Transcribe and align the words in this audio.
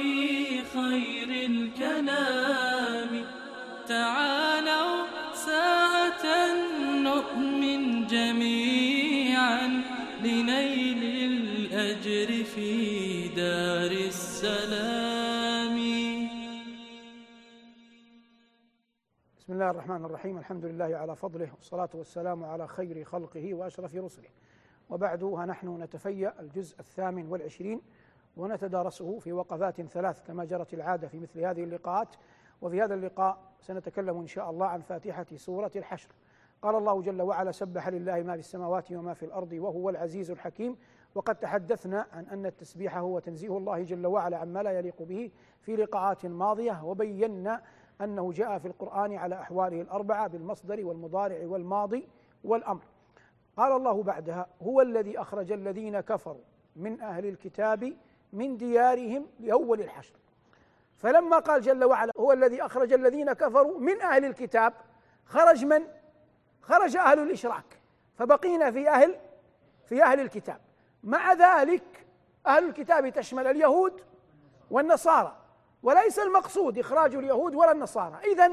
في 0.00 0.62
خير 0.64 1.50
الكلام. 1.50 3.24
تعالوا 3.88 5.06
ساعة 5.34 6.24
نؤمن 7.02 8.06
جميعا 8.06 9.68
لنيل 10.22 11.02
الأجر 11.32 12.44
في 12.44 13.28
دار 13.28 13.90
السلام. 13.90 15.76
بسم 19.38 19.52
الله 19.52 19.70
الرحمن 19.70 20.04
الرحيم. 20.04 20.38
الحمد 20.38 20.64
لله 20.64 20.96
على 20.96 21.16
فضله 21.16 21.52
والصلاة 21.54 21.90
والسلام 21.94 22.44
على 22.44 22.68
خير 22.68 23.04
خلقه 23.04 23.54
وأشرف 23.54 23.94
رسله. 23.94 24.28
وبعد 24.90 25.22
ها 25.24 25.46
نحن 25.46 25.82
نتفيأ 25.82 26.40
الجزء 26.40 26.80
الثامن 26.80 27.26
والعشرين 27.26 27.80
ونتدارسه 28.40 29.18
في 29.18 29.32
وقفات 29.32 29.80
ثلاث 29.80 30.22
كما 30.22 30.44
جرت 30.44 30.74
العادة 30.74 31.08
في 31.08 31.18
مثل 31.18 31.40
هذه 31.40 31.64
اللقاءات. 31.64 32.08
وفي 32.62 32.82
هذا 32.82 32.94
اللقاء 32.94 33.38
سنتكلم 33.60 34.18
إن 34.18 34.26
شاء 34.26 34.50
الله 34.50 34.66
عن 34.66 34.80
فاتحة 34.80 35.26
سورة 35.36 35.70
الحشر. 35.76 36.08
قال 36.62 36.74
الله 36.74 37.02
جل 37.02 37.22
وعلا 37.22 37.52
سبح 37.52 37.88
لله 37.88 38.22
ما 38.22 38.32
في 38.32 38.38
السماوات 38.38 38.92
وما 38.92 39.14
في 39.14 39.24
الأرض 39.24 39.52
وهو 39.52 39.90
العزيز 39.90 40.30
الحكيم 40.30 40.76
وقد 41.14 41.34
تحدثنا 41.34 42.06
عن 42.12 42.26
أن 42.26 42.46
التسبيح 42.46 42.96
هو 42.96 43.18
تنزيه 43.18 43.56
الله 43.56 43.82
جل 43.82 44.06
وعلا 44.06 44.36
عما 44.36 44.62
لا 44.62 44.70
يليق 44.70 45.02
به 45.02 45.30
في 45.60 45.76
لقاءات 45.76 46.26
ماضية. 46.26 46.84
وبينا 46.84 47.62
أنه 48.00 48.32
جاء 48.32 48.58
في 48.58 48.68
القرآن 48.68 49.14
على 49.14 49.34
أحواله 49.34 49.80
الأربعة 49.80 50.26
بالمصدر 50.26 50.86
والمضارع 50.86 51.46
والماضي 51.46 52.08
والأمر. 52.44 52.82
قال 53.56 53.72
الله 53.72 54.02
بعدها 54.02 54.46
هو 54.62 54.80
الذي 54.80 55.20
أخرج 55.20 55.52
الذين 55.52 56.00
كفروا 56.00 56.42
من 56.76 57.00
أهل 57.00 57.26
الكتاب 57.26 57.92
من 58.32 58.56
ديارهم 58.56 59.26
لأول 59.40 59.80
الحشر. 59.80 60.14
فلما 60.96 61.38
قال 61.38 61.62
جل 61.62 61.84
وعلا 61.84 62.12
هو 62.18 62.32
الذي 62.32 62.62
أخرج 62.62 62.92
الذين 62.92 63.32
كفروا 63.32 63.78
من 63.78 64.00
أهل 64.00 64.24
الكتاب 64.24 64.72
خرج 65.24 65.64
من؟ 65.64 65.86
خرج 66.62 66.96
أهل 66.96 67.18
الإشراك 67.18 67.80
فبقينا 68.18 68.70
في 68.70 68.88
أهل 68.88 69.16
في 69.84 70.02
أهل 70.02 70.20
الكتاب. 70.20 70.60
مع 71.04 71.32
ذلك 71.32 72.06
أهل 72.46 72.68
الكتاب 72.68 73.08
تشمل 73.08 73.46
اليهود 73.46 74.02
والنصارى 74.70 75.36
وليس 75.82 76.18
المقصود 76.18 76.78
إخراج 76.78 77.14
اليهود 77.14 77.54
ولا 77.54 77.72
النصارى. 77.72 78.18
إذا 78.32 78.50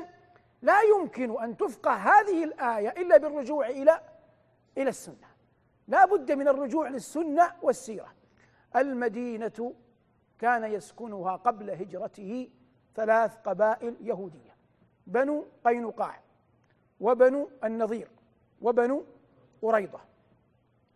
لا 0.62 0.82
يمكن 0.82 1.44
أن 1.44 1.58
تفقه 1.58 1.94
هذه 1.94 2.44
الآية 2.44 2.90
إلا 2.90 3.18
بالرجوع 3.18 3.68
إلى 3.70 4.02
إلى 4.78 4.90
السنة. 4.90 5.28
لا 5.88 6.06
بد 6.06 6.32
من 6.32 6.48
الرجوع 6.48 6.88
للسنة 6.88 7.54
والسيرة. 7.62 8.17
المدينة 8.76 9.74
كان 10.40 10.64
يسكنها 10.64 11.36
قبل 11.36 11.70
هجرته 11.70 12.50
ثلاث 12.96 13.36
قبائل 13.36 13.96
يهودية 14.02 14.58
بنو 15.08 15.46
قينقاع 15.66 16.22
وبنو 17.00 17.50
النضير 17.64 18.08
وبنو 18.62 19.06
قريضة. 19.62 20.00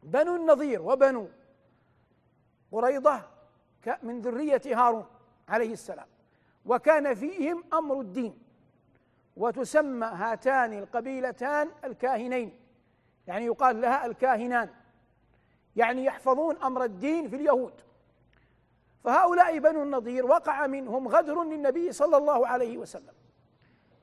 بنو 0.04 0.36
النضير 0.36 0.82
وبنو 0.82 1.28
قريضة 2.72 3.22
من 4.04 4.22
ذرية 4.22 4.62
هارون 4.66 5.06
عليه 5.50 5.74
السلام. 5.74 6.08
وكان 6.66 7.14
فيهم 7.14 7.64
أمر 7.74 8.02
الدين 8.02 8.40
وتسمى 9.38 10.06
هاتان 10.06 10.74
القبيلتان 10.74 11.70
الكاهنين 11.84 12.60
يعني 13.28 13.46
يقال 13.46 13.82
لها 13.82 14.06
الكاهنان. 14.06 14.70
يعني 15.76 16.06
يحفظون 16.06 16.58
أمر 16.58 16.84
الدين 16.84 17.30
في 17.30 17.36
اليهود. 17.36 17.74
فهؤلاء 19.04 19.60
بنو 19.60 19.84
النضير 19.84 20.26
وقع 20.26 20.68
منهم 20.68 21.08
غدر 21.08 21.44
للنبي 21.44 21.92
صلى 21.92 22.18
الله 22.18 22.48
عليه 22.48 22.78
وسلم. 22.78 23.14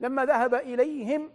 لما 0.01 0.25
ذهب 0.25 0.55
إليهم 0.55 1.31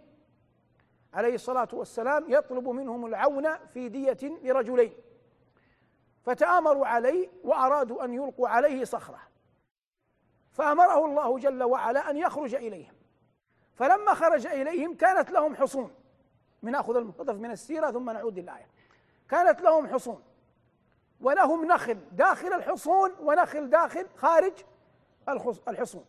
عليه 1.14 1.34
الصلاة 1.34 1.68
والسلام 1.72 2.24
يطلب 2.28 2.68
منهم 2.68 3.06
العون 3.06 3.56
في 3.56 3.88
دية 3.88 4.18
لرجلين. 4.22 4.92
فتآمروا 6.22 6.86
عليه 6.86 7.28
وأرادوا 7.44 8.04
أن 8.04 8.14
يلقوا 8.14 8.48
عليه 8.48 8.84
صخرة. 8.84 9.20
فأمره 10.52 11.04
الله 11.04 11.38
جل 11.38 11.62
وعلا 11.62 12.10
أن 12.10 12.16
يخرج 12.16 12.54
إليهم. 12.54 12.94
فلما 13.74 14.14
خرج 14.14 14.46
إليهم 14.46 14.94
كانت 14.94 15.30
لهم 15.30 15.56
حصون. 15.56 15.94
بناخذ 16.62 16.96
المقتطف 16.96 17.34
من 17.34 17.50
السيرة 17.50 17.90
ثم 17.90 18.10
نعود 18.10 18.38
للآية. 18.38 18.73
كانت 19.28 19.60
لهم 19.60 19.86
حصون. 19.86 20.22
ولهم 21.20 21.64
نخل 21.64 21.98
داخل 22.12 22.52
الحصون 22.52 23.12
ونخل 23.20 23.70
داخل 23.70 24.06
خارج 24.16 24.52
الحصون. 25.68 26.04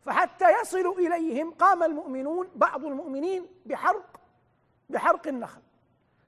فحتى 0.00 0.60
يصلوا 0.60 0.94
إليهم 0.94 1.50
قام 1.50 1.82
المؤمنون 1.82 2.50
بعض 2.54 2.84
المؤمنين 2.84 3.46
بحرق 3.66 4.20
بحرق 4.90 5.26
النخل. 5.26 5.60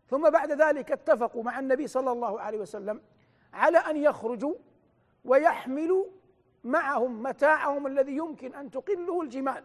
ثم 0.09 0.31
بعد 0.31 0.53
ذلك 0.53 0.93
اتفقوا 0.93 1.43
مع 1.43 1.59
النبي 1.59 1.87
صلى 1.87 2.13
الله 2.13 2.41
عليه 2.41 2.59
وسلم 2.59 3.03
على 3.53 3.79
أن 3.79 3.97
يخرجوا 3.97 4.55
ويحملوا 5.25 6.05
معهم 6.65 7.23
متاعهم 7.23 7.87
الذي 7.87 8.17
يمكن 8.17 8.55
أن 8.55 8.71
تقله 8.71 9.23
الجمال. 9.23 9.65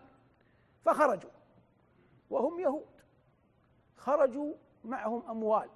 فخرجوا. 0.86 1.30
وهم 2.30 2.60
يهود. 2.60 3.02
خرجوا 3.98 4.54
معهم 4.84 5.24
أموال. 5.30 5.70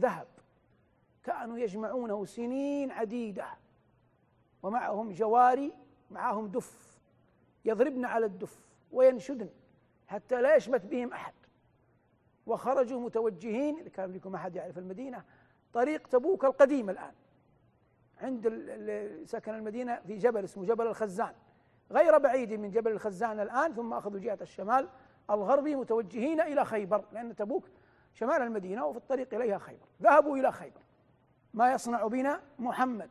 ذهب. 0.00 0.26
كانوا 1.22 1.58
يجمعونه 1.58 2.24
سنين 2.24 2.90
عديده. 2.90 3.46
ومعهم 4.62 5.12
جواري 5.12 5.72
معهم 6.10 6.46
دف. 6.46 7.00
يضربن 7.64 8.04
على 8.04 8.26
الدف 8.26 8.58
وينشدن 8.92 9.48
حتى 10.06 10.42
لا 10.42 10.56
يشمت 10.56 10.86
بهم 10.86 11.12
أحد. 11.12 11.34
وخرجوا 12.46 13.00
متوجهين 13.00 13.78
إذا 13.78 13.88
كان 13.88 14.12
لكم 14.12 14.34
أحد 14.34 14.56
يعرف 14.56 14.78
المدينة 14.78 15.24
طريق 15.72 16.06
تبوك 16.06 16.44
القديم 16.44 16.90
الآن. 16.90 17.12
عند 18.20 18.48
سكن 19.24 19.54
المدينة 19.54 20.00
في 20.06 20.16
جبل 20.16 20.44
اسمه 20.44 20.64
جبل 20.64 20.86
الخزان. 20.86 21.34
غير 21.90 22.18
بعيد 22.18 22.52
من 22.52 22.70
جبل 22.70 22.92
الخزان 22.92 23.40
الآن 23.40 23.74
ثم 23.74 23.92
أخذوا 23.92 24.20
جهة 24.20 24.38
الشمال 24.40 24.88
الغربي 25.30 25.76
متوجهين 25.76 26.40
إلى 26.40 26.64
خيبر 26.64 27.04
لأن 27.12 27.36
تبوك 27.36 27.64
شمال 28.14 28.42
المدينة 28.42 28.86
وفي 28.86 28.98
الطريق 28.98 29.34
إليها 29.34 29.58
خيبر. 29.58 29.86
ذهبوا 30.02 30.36
إلى 30.36 30.52
خيبر. 30.52 30.80
ما 31.54 31.72
يصنع 31.72 32.06
بنا 32.06 32.40
محمد. 32.58 33.10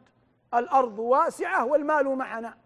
الأرض 0.54 1.00
واسعة 1.00 1.66
والمال 1.66 2.16
معنا. 2.16 2.58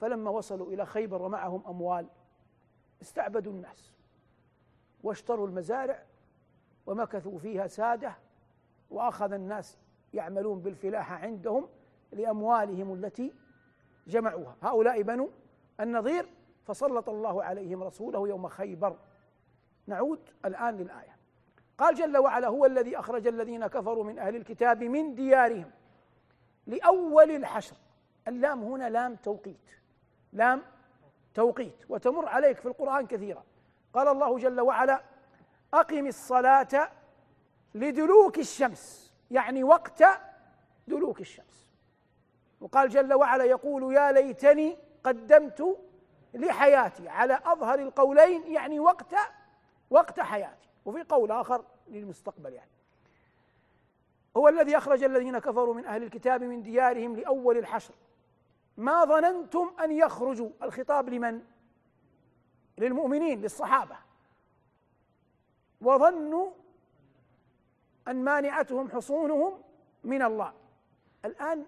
فلما 0.00 0.30
وصلوا 0.30 0.66
إلى 0.66 0.86
خيبر 0.86 1.22
ومعهم 1.22 1.62
أموال 1.66 2.06
استعبدوا 3.02 3.52
الناس 3.52 3.94
واشتروا 5.02 5.46
المزارع 5.46 6.02
ومكثوا 6.86 7.38
فيها 7.38 7.66
سادة 7.66 8.16
وأخذ 8.90 9.32
الناس 9.32 9.78
يعملون 10.14 10.60
بالفلاحه 10.60 11.16
عندهم 11.16 11.68
لأموالهم 12.12 12.94
التي 12.94 13.32
جمعوها. 14.06 14.56
هؤلاء 14.62 15.02
بنو 15.02 15.30
النظير 15.80 16.28
فسلط 16.64 17.08
الله 17.08 17.44
عليهم 17.44 17.82
رسوله 17.82 18.28
يوم 18.28 18.48
خيبر. 18.48 18.96
نعود 19.86 20.20
الآن 20.44 20.76
للآية. 20.76 21.16
قال 21.78 21.94
جل 21.94 22.18
وعلا 22.18 22.48
هو 22.48 22.66
الذي 22.66 22.98
أخرج 22.98 23.26
الذين 23.26 23.66
كفروا 23.66 24.04
من 24.04 24.18
أهل 24.18 24.36
الكتاب 24.36 24.84
من 24.84 25.14
ديارهم 25.14 25.70
لأول 26.66 27.30
الحشر. 27.30 27.76
اللام 28.28 28.62
هنا 28.62 28.88
لام 28.90 29.14
توقيت. 29.14 29.70
لام 30.32 30.62
توقيت. 31.34 31.76
وتمر 31.88 32.28
عليك 32.28 32.58
في 32.58 32.66
القرآن 32.66 33.06
كثيرا. 33.06 33.44
قال 33.94 34.08
الله 34.08 34.38
جل 34.38 34.60
وعلا 34.60 35.02
أقم 35.74 36.06
الصلاة 36.06 36.90
لدلوك 37.74 38.38
الشمس. 38.38 39.12
يعني 39.30 39.64
وقت 39.64 40.04
دلوك 40.88 41.20
الشمس. 41.20 41.68
وقال 42.60 42.88
جل 42.88 43.14
وعلا 43.14 43.44
يقول 43.44 43.94
يا 43.94 44.12
ليتني 44.12 44.78
قدمت 45.04 45.78
لحياتي 46.34 47.08
على 47.08 47.40
أظهر 47.44 47.78
القولين. 47.78 48.52
يعني 48.52 48.80
وقت 48.80 49.14
وقت 49.92 50.20
حياتي. 50.20 50.68
وفي 50.84 51.02
قول 51.02 51.30
آخر 51.30 51.64
للمستقبل 51.88 52.52
يعني. 52.52 52.70
هو 54.36 54.48
الذي 54.48 54.76
أخرج 54.76 55.02
الذين 55.02 55.38
كفروا 55.38 55.74
من 55.74 55.86
أهل 55.86 56.02
الكتاب 56.02 56.44
من 56.44 56.62
ديارهم 56.62 57.16
لأول 57.16 57.58
الحشر. 57.58 57.94
ما 58.76 59.04
ظننتم 59.04 59.70
أن 59.84 59.92
يخرجوا. 59.92 60.50
الخطاب 60.62 61.08
لمن؟ 61.08 61.42
للمؤمنين 62.78 63.40
للصحابة. 63.40 63.96
وظنوا 65.80 66.50
أن 68.08 68.24
مانعتهم 68.24 68.90
حصونهم 68.90 69.62
من 70.04 70.22
الله. 70.22 70.52
الآن 71.24 71.66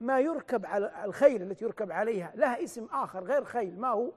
ما 0.00 0.20
يركب 0.20 0.66
على 0.66 1.04
الخيل 1.04 1.42
التي 1.42 1.64
يركب 1.64 1.92
عليها 1.92 2.32
لها 2.34 2.64
اسم 2.64 2.84
آخر 2.84 3.24
غير 3.24 3.44
خيل 3.44 3.80
ما 3.80 3.88
هو؟ 3.88 4.10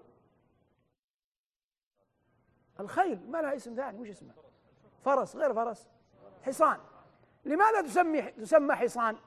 الخيل 2.80 3.32
ما 3.32 3.38
لها 3.38 3.56
اسم 3.56 3.76
ثاني 3.76 4.02
وش 4.02 4.10
اسمه 4.10 4.34
فرس 5.06 5.36
غير 5.36 5.54
فرس. 5.54 5.88
حصان. 6.46 6.80
لماذا 7.46 7.82
تسمي 7.82 8.22
تسمى 8.22 8.76
حصان؟ 8.76 9.18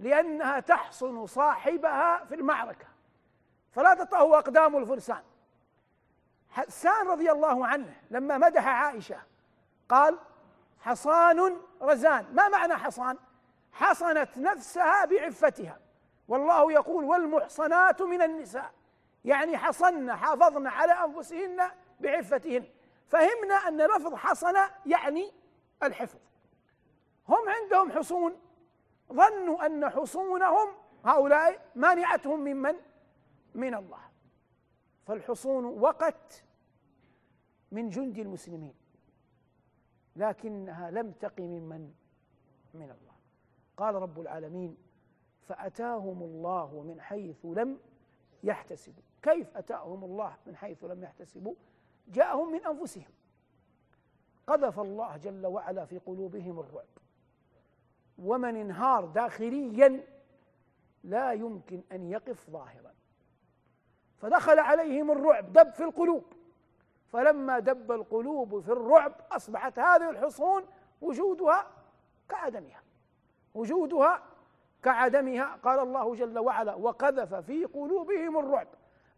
لأنها 0.00 0.60
تحصن 0.60 1.26
صاحبها 1.26 2.24
في 2.24 2.34
المعركة. 2.34 2.86
فلا 3.72 3.94
تطأه 3.94 4.38
أقدام 4.38 4.76
الفرسان. 4.76 5.22
حسان 6.50 7.08
رضي 7.08 7.30
الله 7.32 7.66
عنه 7.66 7.94
لما 8.10 8.38
مدح 8.38 8.66
عائشة 8.66 9.22
قال 9.88 10.18
حصان 10.80 11.56
رزان. 11.82 12.34
ما 12.34 12.48
معنى 12.48 12.76
حصان؟ 12.76 13.18
حصنت 13.72 14.38
نفسها 14.38 15.04
بعفتها. 15.04 15.78
والله 16.28 16.72
يقول 16.72 17.04
والمحصنات 17.04 18.02
من 18.02 18.22
النساء. 18.22 18.72
يعني 19.24 19.58
حصن 19.58 20.12
حافظن 20.12 20.66
على 20.66 20.92
أنفسهن 20.92 21.70
بعفتهن. 22.02 22.64
فهمنا 23.06 23.54
أن 23.54 23.86
لفظ 23.86 24.14
حصن 24.14 24.54
يعني 24.86 25.32
الحفظ. 25.82 26.18
هم 27.28 27.48
عندهم 27.48 27.92
حصون. 27.92 28.36
ظنوا 29.12 29.66
أن 29.66 29.88
حصونهم 29.88 30.68
هؤلاء 31.04 31.70
مانعتهم 31.74 32.40
ممن 32.40 32.74
من؟ 33.54 33.74
الله. 33.74 34.00
فالحصون 35.06 35.64
وقت 35.64 36.44
من 37.72 37.88
جند 37.88 38.18
المسلمين. 38.18 38.74
لكنها 40.16 40.90
لم 40.90 41.12
تق 41.12 41.40
ممن 41.40 41.92
من 42.74 42.90
الله. 42.90 43.12
قال 43.76 43.94
رب 43.94 44.20
العالمين 44.20 44.76
فأتاهم 45.42 46.22
الله 46.22 46.82
من 46.82 47.00
حيث 47.00 47.44
لم 47.44 47.80
يحتسبوا. 48.42 49.02
كيف 49.22 49.56
أتاهم 49.56 50.04
الله 50.04 50.36
من 50.46 50.56
حيث 50.56 50.84
لم 50.84 51.04
يحتسبوا؟ 51.04 51.54
جاءهم 52.08 52.52
من 52.52 52.66
أنفسهم. 52.66 53.10
قذف 54.46 54.80
الله 54.80 55.16
جل 55.16 55.46
وعلا 55.46 55.84
في 55.84 55.98
قلوبهم 55.98 56.60
الرعب. 56.60 56.86
ومن 58.18 58.56
انهار 58.56 59.04
داخليا 59.04 60.06
لا 61.04 61.32
يمكن 61.32 61.82
أن 61.92 62.10
يقف 62.10 62.50
ظاهرا. 62.50 62.94
فدخل 64.18 64.58
عليهم 64.58 65.10
الرعب 65.10 65.52
دب 65.52 65.72
في 65.72 65.84
القلوب. 65.84 66.24
فلما 67.08 67.58
دب 67.58 67.92
القلوب 67.92 68.60
في 68.60 68.72
الرعب 68.72 69.12
أصبحت 69.32 69.78
هذه 69.78 70.10
الحصون 70.10 70.64
وجودها 71.00 71.66
كعدمها. 72.28 72.82
وجودها 73.54 74.22
كعدمها 74.82 75.56
قال 75.56 75.78
الله 75.78 76.14
جل 76.14 76.38
وعلا 76.38 76.74
وقذف 76.74 77.34
في 77.34 77.64
قلوبهم 77.64 78.38
الرعب. 78.38 78.68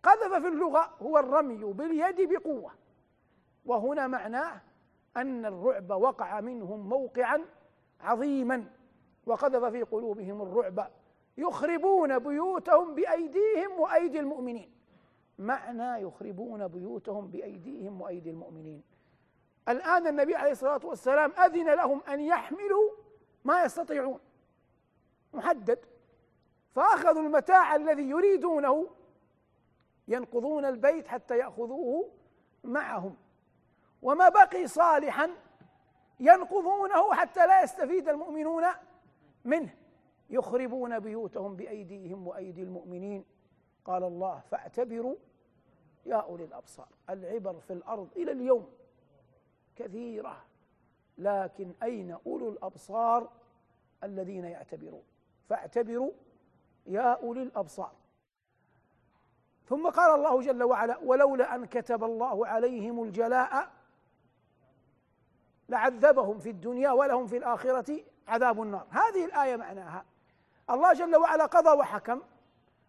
قذف 0.04 0.34
في 0.34 0.48
اللغة 0.48 0.90
هو 1.02 1.18
الرمي 1.18 1.64
باليد 1.72 2.32
بقوة. 2.32 2.72
وهنا 3.64 4.06
معناه 4.06 4.60
أن 5.16 5.46
الرعب 5.46 5.90
وقع 5.90 6.40
منهم 6.40 6.88
موقعا 6.88 7.44
عظيما 8.00 8.70
وقذف 9.26 9.64
في 9.64 9.82
قلوبهم 9.82 10.42
الرعب. 10.42 10.90
يخربون 11.36 12.18
بيوتهم 12.18 12.94
بأيديهم 12.94 13.80
وأيدي 13.80 14.20
المؤمنين. 14.20 14.70
معنى 15.38 16.02
يخربون 16.02 16.68
بيوتهم 16.68 17.28
بأيديهم 17.28 18.00
وأيدي 18.00 18.30
المؤمنين. 18.30 18.82
الآن 19.68 20.06
النبي 20.06 20.36
عليه 20.36 20.50
الصلاة 20.50 20.80
والسلام 20.84 21.32
أذن 21.32 21.74
لهم 21.74 22.02
أن 22.08 22.20
يحملوا 22.20 22.90
ما 23.44 23.64
يستطيعون. 23.64 24.18
محدد. 25.32 25.78
فأخذوا 26.74 27.22
المتاع 27.22 27.76
الذي 27.76 28.02
يريدونه 28.02 28.90
ينقضون 30.08 30.64
البيت 30.64 31.08
حتى 31.08 31.38
يأخذوه 31.38 32.10
معهم. 32.64 33.16
وما 34.02 34.28
بقي 34.28 34.66
صالحا 34.66 35.30
ينقضونه 36.20 37.14
حتى 37.14 37.46
لا 37.46 37.62
يستفيد 37.62 38.08
المؤمنون 38.08 38.64
منه. 39.44 39.74
يخربون 40.30 40.98
بيوتهم 40.98 41.56
بأيديهم 41.56 42.26
وأيدي 42.26 42.62
المؤمنين. 42.62 43.24
قال 43.84 44.04
الله 44.04 44.42
فاعتبروا 44.50 45.16
يا 46.06 46.16
أولي 46.16 46.44
الأبصار. 46.44 46.88
العبر 47.10 47.60
في 47.60 47.72
الأرض 47.72 48.08
إلى 48.16 48.32
اليوم 48.32 48.70
كثيرة. 49.76 50.44
لكن 51.18 51.74
أين 51.82 52.16
أولو 52.26 52.48
الأبصار 52.48 53.30
الذين 54.04 54.44
يعتبرون؟ 54.44 55.02
فاعتبروا 55.48 56.10
يا 56.86 57.12
أولي 57.12 57.42
الأبصار. 57.42 57.92
ثم 59.68 59.88
قال 59.88 60.14
الله 60.14 60.40
جل 60.40 60.62
وعلا 60.62 60.98
ولولا 60.98 61.54
أن 61.54 61.64
كتب 61.64 62.04
الله 62.04 62.46
عليهم 62.46 63.02
الجلاء 63.02 63.70
لعذبهم 65.68 66.38
في 66.38 66.50
الدنيا 66.50 66.90
ولهم 66.90 67.26
في 67.26 67.36
الآخرة 67.36 68.00
عذاب 68.28 68.62
النار. 68.62 68.86
هذه 68.90 69.24
الآية 69.24 69.56
معناها 69.56 70.04
الله 70.70 70.92
جل 70.92 71.16
وعلا 71.16 71.46
قضى 71.46 71.78
وحكم 71.78 72.22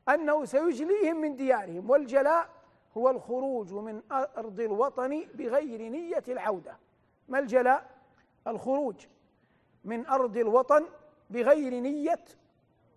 أنه 0.09 0.45
سيجليهم 0.45 1.21
من 1.21 1.35
ديارهم 1.35 1.89
والجلاء 1.89 2.49
هو 2.97 3.09
الخروج 3.09 3.73
من 3.73 4.01
أرض 4.11 4.59
الوطن 4.59 5.27
بغير 5.33 5.81
نية 5.81 6.23
العودة. 6.27 6.77
ما 7.27 7.39
الجلاء؟ 7.39 7.89
الخروج 8.47 9.05
من 9.83 10.07
أرض 10.07 10.37
الوطن 10.37 10.85
بغير 11.29 11.73
نية 11.73 12.25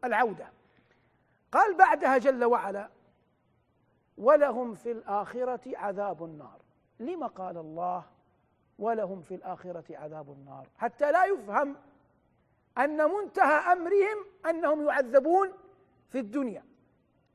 العودة. 0.04 0.52
قال 1.52 1.74
بعدها 1.74 2.18
جل 2.18 2.44
وعلا 2.44 2.88
ولهم 4.18 4.74
في 4.74 4.92
الآخرة 4.92 5.78
عذاب 5.78 6.24
النار. 6.24 6.58
لما 7.00 7.26
قال 7.26 7.56
الله 7.56 8.04
ولهم 8.78 9.22
في 9.22 9.34
الآخرة 9.34 9.84
عذاب 9.96 10.32
النار؟ 10.32 10.68
حتى 10.76 11.12
لا 11.12 11.24
يفهم 11.24 11.76
أن 12.78 13.10
منتهى 13.10 13.72
أمرهم 13.72 14.24
أنهم 14.50 14.86
يعذبون 14.86 15.52
في 16.08 16.18
الدنيا. 16.18 16.64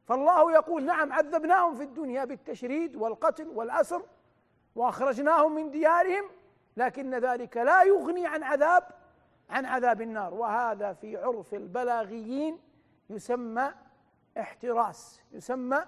فالله 0.05 0.51
يقول 0.51 0.85
نعم 0.85 1.13
عذبناهم 1.13 1.75
في 1.75 1.83
الدنيا 1.83 2.25
بالتشريد 2.25 2.95
والقتل 2.95 3.47
والأسر 3.47 4.05
وأخرجناهم 4.75 5.55
من 5.55 5.71
ديارهم 5.71 6.23
لكن 6.77 7.15
ذلك 7.15 7.57
لا 7.57 7.83
يغني 7.83 8.27
عن 8.27 8.43
عذاب 8.43 8.83
عن 9.49 9.65
عذاب 9.65 10.01
النار. 10.01 10.33
وهذا 10.33 10.93
في 10.93 11.17
عرف 11.17 11.53
البلاغيين 11.53 12.59
يسمى 13.09 13.73
احتراس 14.37 15.21
يسمى 15.31 15.85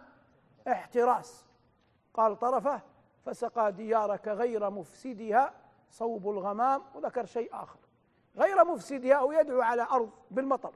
احتراس. 0.68 1.46
قال 2.14 2.40
طرفه 2.40 2.82
فسقى 3.26 3.72
ديارك 3.72 4.28
غير 4.28 4.70
مفسدها 4.70 5.54
صوب 5.90 6.30
الغمام. 6.30 6.82
وذكر 6.96 7.26
شيء 7.26 7.50
آخر 7.54 7.80
غير 8.38 8.66
مفسدها 8.66 9.42
يدعو 9.42 9.62
على 9.62 9.88
أرض 9.92 10.10
بالمطر. 10.32 10.74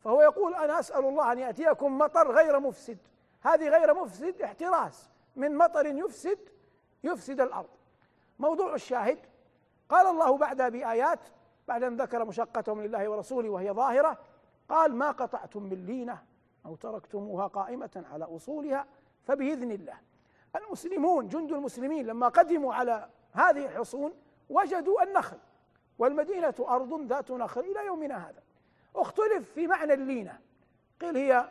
فهو 0.00 0.22
يقول 0.22 0.54
أنا 0.54 0.78
أسأل 0.78 1.04
الله 1.04 1.32
أن 1.32 1.38
يأتيكم 1.38 1.98
مطر 1.98 2.32
غير 2.32 2.60
مفسد. 2.60 2.98
هذه 3.42 3.68
غير 3.68 3.94
مفسد 3.94 4.42
احتراس. 4.42 5.10
من 5.36 5.58
مطر 5.58 5.86
يفسد 5.86 6.38
يفسد 7.04 7.40
الأرض. 7.40 7.68
موضوع 8.38 8.74
الشاهد 8.74 9.18
قال 9.88 10.06
الله 10.06 10.36
بعدها 10.36 10.68
بآيات 10.68 11.20
بعد 11.68 11.82
أن 11.82 11.96
ذكر 11.96 12.24
مشقتهم 12.24 12.82
لله 12.82 13.08
ورسوله 13.08 13.50
وهي 13.50 13.72
ظاهرة 13.72 14.18
قال 14.68 14.94
ما 14.94 15.10
قطعتم 15.10 15.62
من 15.62 15.86
لينة. 15.86 16.22
أو 16.66 16.76
تركتموها 16.76 17.46
قائمة 17.46 18.04
على 18.12 18.24
أصولها 18.24 18.86
فبإذن 19.24 19.72
الله. 19.72 19.98
المسلمون 20.56 21.28
جند 21.28 21.52
المسلمين 21.52 22.06
لما 22.06 22.28
قدموا 22.28 22.74
على 22.74 23.08
هذه 23.32 23.66
الحصون 23.66 24.12
وجدوا 24.50 25.02
النخل 25.02 25.38
والمدينة 25.98 26.54
أرض 26.60 27.06
ذات 27.06 27.30
نخل 27.30 27.60
إلى 27.60 27.86
يومنا 27.86 28.28
هذا. 28.28 28.42
اختلف 28.96 29.50
في 29.52 29.66
معنى 29.66 29.92
اللينة. 29.92 30.40
قيل 31.00 31.16
هي 31.16 31.50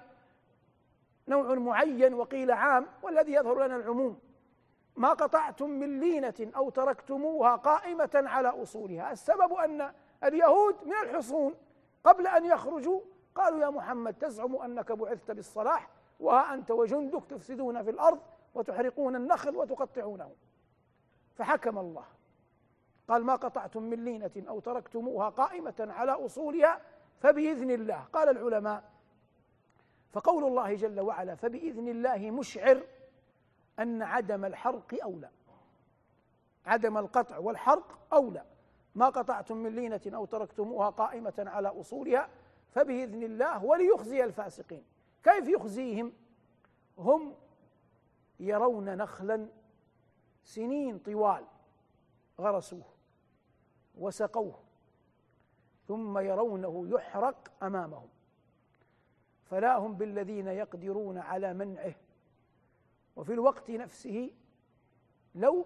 نوع 1.28 1.56
معين 1.56 2.14
وقيل 2.14 2.52
عام 2.52 2.88
والذي 3.04 3.34
يظهر 3.34 3.66
لنا 3.66 3.76
العموم. 3.76 4.20
ما 4.96 5.10
قطعتم 5.10 5.70
من 5.70 6.00
لينة 6.00 6.52
أو 6.56 6.70
تركتموها 6.70 7.56
قائمة 7.56 8.10
على 8.14 8.48
أصولها. 8.48 9.12
السبب 9.12 9.54
أن 9.54 9.94
اليهود 10.24 10.76
من 10.86 10.94
الحصون 11.04 11.56
قبل 12.04 12.28
أن 12.28 12.46
يخرجوا 12.46 13.02
قالوا 13.36 13.60
يا 13.60 13.70
محمد 13.70 14.14
تزعم 14.14 14.56
أنك 14.56 14.92
بعثت 14.92 15.32
بالصلاح 15.32 15.90
وها 16.20 16.54
أنت 16.54 16.72
وجندك 16.72 17.24
تفسدون 17.30 17.84
في 17.84 17.90
الأرض 17.90 18.20
وتحرقون 18.56 19.16
النخل 19.16 19.56
وتقطعونه. 19.56 20.32
فحكم 21.36 21.78
الله. 21.78 22.06
قال 23.08 23.24
ما 23.24 23.36
قطعتم 23.36 23.84
من 23.84 24.06
لينة 24.06 24.32
أو 24.38 24.60
تركتموها 24.60 25.30
قائمة 25.30 25.76
على 25.80 26.12
أصولها 26.12 26.82
فبإذن 27.20 27.72
الله. 27.72 28.06
قال 28.14 28.30
العلماء 28.30 28.84
فقول 30.12 30.44
الله 30.44 30.76
جل 30.76 31.00
وعلا 31.00 31.36
فبإذن 31.36 31.88
الله 31.88 32.32
مشعر 32.32 32.84
أن 33.80 34.02
عدم 34.02 34.46
الحرق 34.46 35.04
أولى. 35.04 35.30
عدم 36.66 36.98
القطع 36.98 37.38
والحرق 37.38 38.00
أولى. 38.14 38.46
ما 38.96 39.10
قطعتم 39.10 39.58
من 39.58 39.76
لينة 39.76 40.02
أو 40.08 40.26
تركتموها 40.26 40.90
قائمة 40.90 41.34
على 41.38 41.68
أصولها 41.68 42.30
فبإذن 42.72 43.24
الله 43.24 43.64
وليخزي 43.64 44.24
الفاسقين. 44.24 44.84
كيف 45.24 45.48
يخزيهم؟ 45.48 46.14
هم 46.98 47.36
يرون 48.40 48.98
نخلا 48.98 49.48
سنين 50.44 51.00
طوال 51.00 51.46
غرسوه 52.40 52.86
وسقوه 53.98 54.60
ثم 55.88 56.18
يرونه 56.18 56.88
يحرق 56.90 57.52
أمامهم. 57.64 58.10
فلا 59.46 59.78
هم 59.78 59.94
بالذين 59.94 60.48
يقدرون 60.48 61.18
على 61.18 61.54
منعه. 61.54 61.96
وفي 63.16 63.34
الوقت 63.34 63.70
نفسه 63.70 64.32
لو 65.36 65.66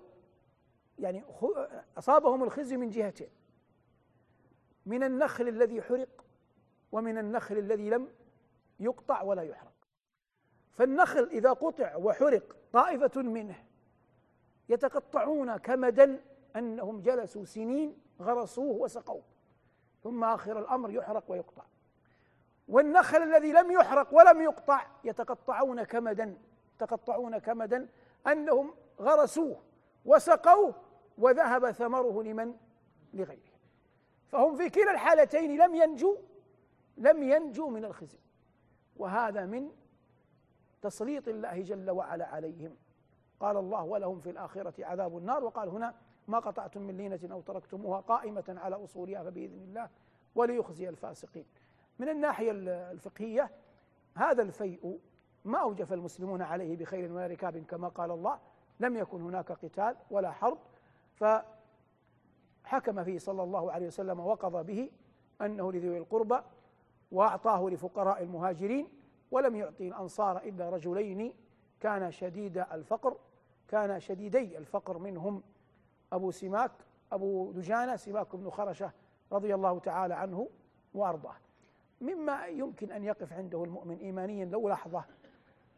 يعني 0.99 1.23
أصابهم 1.97 2.43
الخزي 2.43 2.77
من 2.77 2.89
جهتين 2.89 3.29
من 4.85 5.03
النخل 5.03 5.47
الذي 5.47 5.81
حرق 5.81 6.22
ومن 6.93 7.17
النخل 7.17 7.57
الذي 7.57 7.89
لم 7.89 8.07
يقطع 8.79 9.21
ولا 9.21 9.41
يحرق. 9.41 9.73
فالنخل 10.71 11.23
إذا 11.23 11.53
قطع 11.53 11.95
وحرق 11.95 12.55
طائفة 12.73 13.21
منه 13.21 13.63
يتقطعون 14.69 15.57
كمدا 15.57 16.21
أنهم 16.55 17.01
جلسوا 17.01 17.45
سنين 17.45 17.97
غرسوه 18.21 18.81
وسقوه. 18.81 19.23
ثم 20.03 20.23
آخر 20.23 20.59
الأمر 20.59 20.91
يحرق 20.91 21.23
ويقطع. 21.27 21.63
والنخل 22.67 23.23
الذي 23.23 23.51
لم 23.51 23.71
يحرق 23.71 24.13
ولم 24.13 24.41
يقطع 24.41 24.87
يتقطعون 25.03 25.83
كمدا 25.83 26.37
يتقطعون 26.75 27.37
كمدا 27.37 27.89
أنهم 28.27 28.73
غرسوه 28.99 29.61
وسقوه 30.05 30.75
وذهب 31.17 31.71
ثمره 31.71 32.23
لمن؟ 32.23 32.55
لغيره. 33.13 33.53
فهم 34.27 34.55
في 34.55 34.69
كلا 34.69 34.91
الحالتين 34.91 35.61
لم 35.61 35.75
ينجوا 35.75 36.15
لم 36.97 37.23
ينجوا 37.23 37.69
من 37.69 37.85
الخزي. 37.85 38.19
وهذا 38.97 39.45
من 39.45 39.71
تسليط 40.81 41.27
الله 41.27 41.61
جل 41.61 41.89
وعلا 41.89 42.25
عليهم. 42.25 42.75
قال 43.39 43.57
الله 43.57 43.83
ولهم 43.83 44.19
في 44.19 44.29
الآخرة 44.29 44.85
عذاب 44.85 45.17
النار. 45.17 45.43
وقال 45.43 45.69
هنا 45.69 45.95
ما 46.27 46.39
قطعتم 46.39 46.81
من 46.81 46.97
لينة 46.97 47.19
أو 47.31 47.41
تركتموها 47.41 47.99
قائمة 47.99 48.43
على 48.63 48.75
أصولها 48.75 49.23
فبإذن 49.23 49.61
الله 49.61 49.89
وليخزي 50.35 50.89
الفاسقين. 50.89 51.45
من 51.99 52.09
الناحية 52.09 52.51
الفقهية 52.91 53.51
هذا 54.15 54.41
الفيء 54.41 54.99
ما 55.45 55.57
أوجف 55.57 55.93
المسلمون 55.93 56.41
عليه 56.41 56.77
بخير 56.77 57.11
ولا 57.11 57.27
ركاب 57.27 57.57
كما 57.57 57.87
قال 57.87 58.11
الله. 58.11 58.39
لم 58.79 58.97
يكن 58.97 59.21
هناك 59.21 59.51
قتال 59.51 59.95
ولا 60.11 60.31
حرب. 60.31 60.57
فحكم 61.15 63.03
فيه 63.03 63.17
صلى 63.19 63.43
الله 63.43 63.71
عليه 63.71 63.87
وسلم 63.87 64.19
وقضى 64.19 64.63
به 64.63 64.91
أنه 65.41 65.71
لذوي 65.71 65.97
القربى 65.97 66.39
وأعطاه 67.13 67.69
لفقراء 67.69 68.23
المهاجرين 68.23 68.87
ولم 69.31 69.55
يعطي 69.55 69.87
الأنصار 69.87 70.37
إلا 70.37 70.69
رجلين 70.69 71.33
كان 71.79 72.11
شديد 72.11 72.57
الفقر 72.57 73.17
كان 73.67 73.99
شديدي 73.99 74.57
الفقر 74.57 74.97
منهم. 74.97 75.43
أبو 76.13 76.31
سماك 76.31 76.71
أبو 77.11 77.51
دجانة 77.51 77.95
سماك 77.95 78.35
بن 78.35 78.49
خرشة 78.49 78.91
رضي 79.31 79.55
الله 79.55 79.79
تعالى 79.79 80.13
عنه 80.13 80.49
وأرضاه. 80.93 81.35
مما 82.01 82.45
يمكن 82.45 82.91
أن 82.91 83.03
يقف 83.03 83.33
عنده 83.33 83.63
المؤمن 83.63 83.97
إيمانيا 83.97 84.45
لو 84.45 84.69
لحظة 84.69 85.05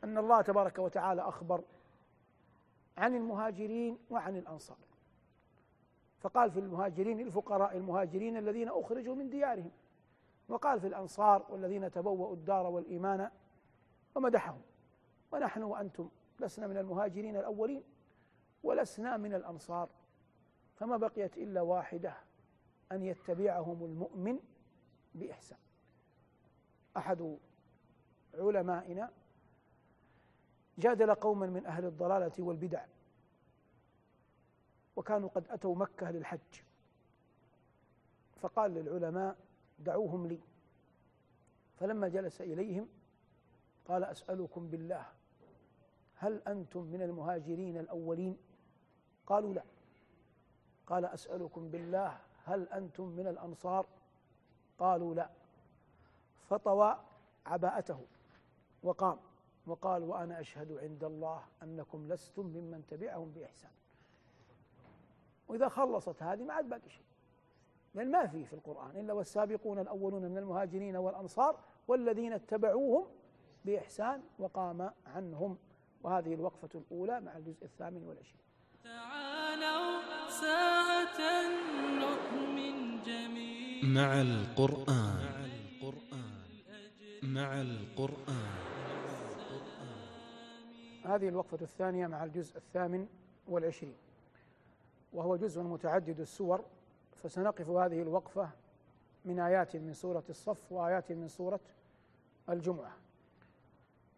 أن 0.04 0.18
الله 0.18 0.42
تبارك 0.42 0.80
وتعالى 0.80 1.22
أخبر 1.22 1.62
عن 2.98 3.16
المهاجرين 3.16 3.98
وعن 4.10 4.38
الأنصار. 4.38 4.78
فقال 6.20 6.52
في 6.52 6.60
المهاجرين 6.60 7.20
الفقراء 7.20 7.78
المهاجرين 7.78 8.38
الذين 8.38 8.70
أخرجوا 8.70 9.16
من 9.16 9.30
ديارهم. 9.30 9.72
وقال 10.50 10.82
في 10.82 10.88
الأنصار 10.88 11.46
والذين 11.50 11.92
تبوأوا 11.92 12.34
الدار 12.34 12.66
والإيمان 12.66 13.32
ومدحهم 14.16 14.62
ونحن 15.32 15.64
وأنتم 15.64 16.10
لسنا 16.40 16.68
من 16.68 16.78
المهاجرين 16.78 17.36
الأولين 17.36 17.84
ولسنا 18.64 19.18
من 19.18 19.34
الأنصار 19.34 19.90
فما 20.76 20.98
بقيت 20.98 21.38
إلا 21.38 21.62
واحدة 21.62 22.18
أن 22.92 23.04
يتبعهم 23.04 23.86
المؤمن 23.86 24.40
بإحسان. 25.16 25.58
أحد 26.98 27.38
علمائنا 28.34 29.12
جادل 30.78 31.16
قوما 31.16 31.48
من 31.48 31.66
أهل 31.66 31.86
الضلالة 31.86 32.34
والبدع 32.40 32.86
وكانوا 34.96 35.30
قد 35.30 35.48
أتوا 35.50 35.76
مكة 35.76 36.12
للحج. 36.12 36.62
فقال 38.42 38.74
للعلماء 38.74 39.38
دعوهم 39.80 40.28
لي. 40.28 40.40
فلما 41.80 42.08
جلس 42.08 42.42
إليهم 42.42 42.90
قال 43.88 44.04
أسألكم 44.04 44.68
بالله 44.68 45.06
هل 46.16 46.42
أنتم 46.48 46.84
من 46.84 47.02
المهاجرين 47.02 47.78
الأولين؟ 47.78 48.38
قالوا 49.28 49.54
لا. 49.54 49.64
قال 50.88 51.06
أسألكم 51.06 51.70
بالله 51.70 52.18
هل 52.46 52.70
أنتم 52.70 53.04
من 53.08 53.28
الأنصار؟ 53.28 53.86
قالوا 54.80 55.16
لا. 55.16 55.30
فطوى 56.50 57.00
عباءته 57.46 58.06
وقام 58.84 59.18
وقال 59.68 60.04
وأنا 60.04 60.40
أشهد 60.40 60.72
عند 60.72 61.04
الله 61.04 61.44
أنكم 61.64 62.08
لستم 62.08 62.46
ممن 62.46 62.86
تبعهم 62.88 63.32
بإحسان. 63.32 63.72
وإذا 65.48 65.70
خلصت 65.70 66.24
هذه 66.24 66.44
ما 66.44 66.54
عاد 66.54 66.70
باقي 66.70 66.90
شيء. 66.90 67.06
لأن 67.96 68.12
ما 68.12 68.28
في 68.28 68.46
في 68.46 68.54
القرآن 68.54 69.00
إلا 69.00 69.14
والسابقون 69.14 69.80
الأولون 69.80 70.22
من 70.22 70.38
المهاجرين 70.38 70.96
والأنصار 70.96 71.60
والذين 71.88 72.34
اتبعوهم 72.34 73.06
بإحسان 73.66 74.22
وقام 74.40 74.92
عنهم. 75.06 75.58
وهذه 76.04 76.34
الوقفة 76.34 76.70
الأولى 76.76 77.22
مع 77.22 77.38
الجزء 77.38 77.66
الثامن 77.66 78.04
والعشرين. 78.04 78.42
تعالوا 78.84 80.02
ساعة 80.30 81.20
نؤمن 82.00 83.04
جميعا. 83.04 83.94
مع 83.94 84.22
القرآن. 84.22 85.50
مع 87.24 87.62
القرآن. 87.62 88.56
هذه 91.04 91.28
الوقفة 91.30 91.62
الثانية 91.62 92.08
مع 92.08 92.24
الجزء 92.24 92.58
الثامن 92.58 93.08
والعشرين. 93.48 93.98
وهو 95.14 95.36
جزء 95.36 95.62
متعدد 95.62 96.20
السور 96.20 96.66
فسنقف 97.24 97.70
هذه 97.70 98.02
الوقفة 98.02 98.50
من 99.26 99.40
آيات 99.40 99.76
من 99.76 99.94
سورة 99.94 100.24
الصف 100.30 100.72
وآيات 100.72 101.12
من 101.12 101.28
سورة 101.28 101.60
الجمعة. 102.50 102.92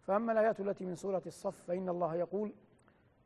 فأما 0.01 0.32
الآيات 0.32 0.60
التي 0.60 0.86
من 0.86 0.96
سورة 0.96 1.22
الصف 1.25 1.63
فإن 1.63 1.89
الله 1.89 2.16
يقول 2.16 2.54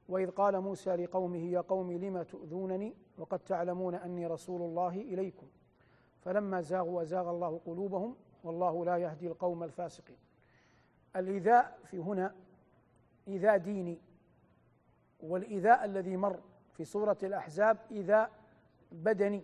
وإذ 0.10 0.30
قال 0.32 0.60
موسى 0.60 0.96
لقومه 0.96 1.51
يا 1.51 1.62
قوم 1.62 1.92
لم 1.92 2.24
تؤذونني 2.24 2.96
وقد 3.18 3.40
تعلمون 3.40 3.96
أني 3.96 4.28
رسول 4.28 4.62
الله 4.62 4.96
إليكم. 4.96 5.48
فلما 6.22 6.62
زاغوا 6.62 7.01
وزاغ 7.01 7.30
الله 7.30 7.62
قلوبهم 7.66 8.16
والله 8.44 8.86
لا 8.86 8.98
يهدي 8.98 9.28
القوم 9.28 9.63
الفاسقين. 9.63 10.18
الإيذاء 11.16 11.80
في 11.86 11.98
هنا 11.98 12.36
إيذاء 13.28 13.58
ديني 13.58 14.01
والإيذاء 15.20 15.86
الذي 15.86 16.18
مر 16.18 16.40
في 16.74 16.86
سورة 16.86 17.18
الأحزاب 17.24 17.78
إيذاء 17.92 18.32
بدني. 18.92 19.44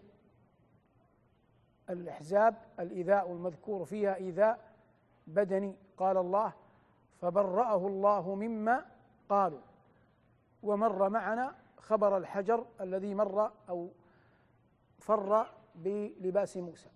الأحزاب 1.89 2.56
الإيذاء 2.79 3.32
المذكور 3.32 3.86
فيها 3.86 4.15
إيذاء 4.15 4.60
بدني 5.27 5.75
قال 5.98 6.17
الله 6.17 6.53
فبرأه 7.22 7.88
الله 7.88 8.36
مما 8.36 8.86
قالوا. 9.29 9.62
ومر 10.63 11.10
معنا 11.10 11.56
خبر 11.77 12.17
الحجر 12.17 12.65
الذي 12.82 13.13
مر 13.15 13.51
أو 13.70 13.89
فر 15.00 15.48
بلباس 15.75 16.58
موسى. 16.58 16.89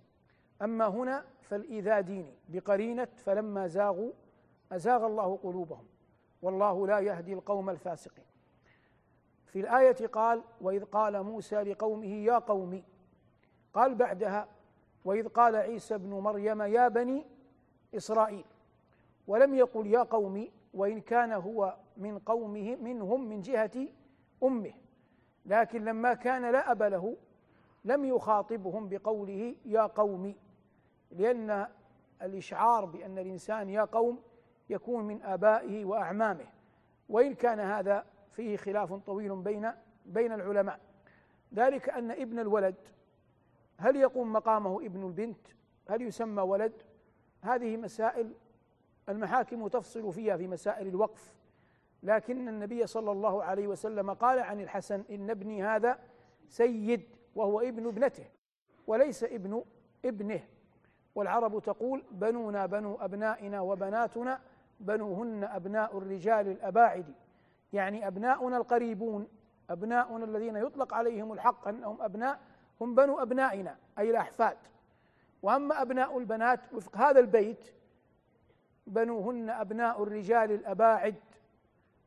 أما 0.62 0.88
هنا 0.88 1.26
فالإيذاء 1.42 2.02
ديني 2.02 2.34
بقرينة 2.50 3.08
فلما 3.18 3.68
زاغوا 3.68 4.12
أزاغ 4.72 5.06
الله 5.06 5.40
قلوبهم. 5.44 5.86
والله 6.42 6.88
لا 6.88 7.00
يهدي 7.00 7.34
القوم 7.34 7.70
الفاسقين. 7.70 8.26
في 9.46 9.60
الآية 9.60 10.08
قال 10.08 10.44
وإذ 10.62 10.84
قال 10.86 11.24
موسى 11.24 11.56
لقومه 11.56 12.08
يا 12.08 12.38
قوم 12.38 12.84
قال 13.74 13.96
بعدها 13.96 14.48
وإذ 15.06 15.28
قال 15.28 15.56
عيسى 15.56 15.96
ابن 15.96 16.10
مريم 16.10 16.62
يا 16.62 16.88
بني 16.88 17.26
إسرائيل 17.96 18.46
ولم 19.28 19.54
يقل 19.54 19.88
يا 19.88 20.04
قوم 20.04 20.48
وإن 20.74 21.02
كان 21.02 21.32
هو 21.32 21.76
من 21.98 22.20
قومه 22.20 22.76
منهم 22.76 23.30
من 23.30 23.42
جهة 23.42 23.88
أمه. 24.44 24.74
لكن 25.46 25.86
لما 25.86 26.14
كان 26.14 26.52
لا 26.52 26.72
أب 26.72 26.84
له 26.84 27.18
لم 27.86 28.06
يخاطبهم 28.06 28.90
بقوله 28.90 29.56
يا 29.66 29.82
قوم 29.82 30.36
لأن 31.12 31.68
الإشعار 32.22 32.86
بأن 32.86 33.18
الإنسان 33.18 33.70
يا 33.70 33.84
قوم 33.84 34.20
يكون 34.70 35.04
من 35.04 35.22
آبائه 35.22 35.86
وأعمامه. 35.86 36.48
وإن 37.10 37.34
كان 37.34 37.60
هذا 37.60 38.06
فيه 38.32 38.58
خلاف 38.58 38.94
طويل 38.94 39.36
بين 39.36 39.72
بين 40.06 40.32
العلماء. 40.32 40.80
ذلك 41.54 41.90
أن 41.90 42.12
ابن 42.12 42.40
الولد 42.40 42.76
هل 43.82 43.96
يقوم 43.96 44.34
مقامه 44.34 44.86
ابن 44.86 45.06
البنت؟ 45.06 45.48
هل 45.90 46.02
يسمى 46.02 46.42
ولد؟ 46.42 46.74
هذه 47.42 47.78
مسائل 47.78 48.34
المحاكم 49.10 49.68
تفصل 49.68 50.14
فيها 50.14 50.38
في 50.38 50.48
مسائل 50.48 50.88
الوقف. 50.88 51.34
لكن 52.04 52.48
النبي 52.48 52.88
صلى 52.88 53.12
الله 53.12 53.44
عليه 53.44 53.68
وسلم 53.68 54.14
قال 54.14 54.40
عن 54.40 54.62
الحسن 54.62 55.04
إن 55.10 55.30
ابني 55.30 55.64
هذا 55.64 56.00
سيد 56.48 57.04
وهو 57.36 57.60
ابن 57.60 57.88
ابنته 57.88 58.26
وليس 58.88 59.24
ابن 59.24 59.64
ابنه. 60.06 60.42
والعرب 61.16 61.60
تقول 61.60 62.04
بنونا 62.12 62.66
بنو 62.66 62.96
أبنائنا 62.96 63.62
وبناتنا 63.62 64.42
بنوهن 64.80 65.44
أبناء 65.44 65.98
الرجال 65.98 66.48
الأباعد. 66.48 67.14
يعني 67.74 68.08
أبناؤنا 68.08 68.58
القريبون 68.58 69.28
أبناؤنا 69.70 70.26
الذين 70.26 70.56
يطلق 70.56 70.94
عليهم 70.94 71.34
الحق 71.34 71.68
أنهم 71.68 72.02
أبناء 72.02 72.40
هم 72.82 72.96
بنو 72.96 73.20
أبنائنا 73.20 73.78
أي 74.00 74.10
الأحفاد. 74.10 74.58
وأما 75.42 75.82
أبناء 75.82 76.18
البنات 76.18 76.60
وفق 76.74 76.98
هذا 76.98 77.20
البيت 77.20 77.74
بنوهن 78.88 79.50
أبناء 79.50 80.04
الرجال 80.04 80.52
الأباعد. 80.52 81.16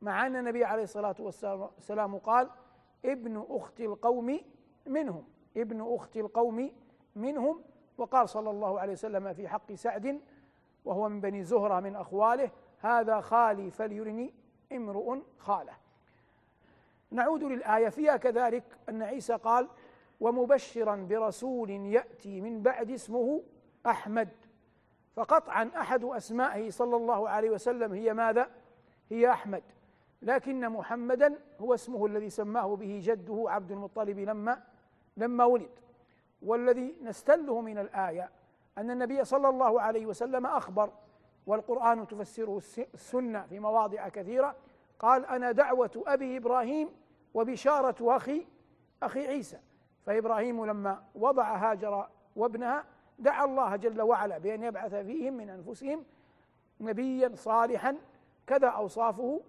مع 0.03 0.27
أن 0.27 0.37
النبي 0.37 0.65
عليه 0.65 0.83
الصلاة 0.83 1.17
والسلام 1.19 2.19
قال 2.19 2.51
ابن 3.05 3.47
أخت 3.49 3.81
القوم 3.81 4.41
منهم 4.87 5.25
ابن 5.57 5.95
أخت 5.95 6.17
القوم 6.17 6.71
منهم. 7.17 7.63
وقال 7.99 8.29
صلى 8.29 8.51
الله 8.51 8.81
عليه 8.81 8.93
وسلم 8.93 9.33
في 9.33 9.49
حق 9.49 9.73
سعد 9.73 10.21
وهو 10.85 11.09
من 11.09 11.21
بني 11.21 11.43
زهرة 11.43 11.81
من 11.81 11.97
أخواله 11.97 12.51
هذا 12.79 13.21
خالي 13.21 13.71
فليرني 13.71 14.35
امرؤ 14.73 15.19
خاله. 15.39 15.73
نعود 17.11 17.45
للآية 17.45 17.89
فيها 17.89 18.17
كذلك 18.17 18.65
أن 18.89 19.03
عيسى 19.03 19.35
قال 19.35 19.69
ومبشرا 20.21 20.97
برسول 20.97 21.71
يأتي 21.71 22.41
من 22.41 22.63
بعد 22.63 22.91
اسمه 22.91 23.43
أحمد. 23.87 24.29
فقطعا 25.17 25.71
أحد 25.77 26.05
أسمائه 26.05 26.71
صلى 26.71 26.97
الله 26.97 27.29
عليه 27.29 27.51
وسلم 27.51 27.93
هي 27.93 28.15
ماذا؟ 28.15 28.51
هي 29.11 29.31
أحمد. 29.31 29.63
لكن 30.23 30.69
محمدا 30.69 31.39
هو 31.61 31.75
اسمه 31.75 32.07
الذي 32.07 32.31
سماه 32.31 32.77
به 32.77 33.01
جده 33.03 33.45
عبد 33.49 33.73
المطلب 33.73 34.19
لما 34.19 34.63
لما 35.17 35.45
ولد. 35.45 35.71
والذي 36.43 36.97
نستله 37.03 37.61
من 37.61 37.79
الآية 37.79 38.31
أن 38.79 38.91
النبي 38.91 39.25
صلى 39.25 39.49
الله 39.49 39.81
عليه 39.81 40.07
وسلم 40.07 40.47
أخبر 40.47 40.93
والقرآن 41.47 42.07
تفسره 42.07 42.61
السنة 42.95 43.47
في 43.47 43.59
مواضع 43.59 44.09
كثيرة 44.09 44.57
قال 44.99 45.27
أنا 45.27 45.53
دعوة 45.53 46.03
أبي 46.07 46.37
إبراهيم 46.37 46.89
وبشارة 47.35 48.17
أخي 48.17 48.47
أخي 49.03 49.27
عيسى. 49.27 49.59
فإبراهيم 50.07 50.67
لما 50.67 51.03
وضع 51.15 51.57
هاجر 51.57 52.09
وابنها 52.37 52.85
دعا 53.19 53.45
الله 53.45 53.77
جل 53.77 54.03
وعلا 54.03 54.39
بأن 54.39 54.63
يبعث 54.63 54.95
فيهم 54.95 55.35
من 55.35 55.51
أنفسهم 55.51 56.05
نبيا 56.81 57.33
صالحا 57.35 57.97
كذا 58.47 58.69
أوصافه 58.69 59.41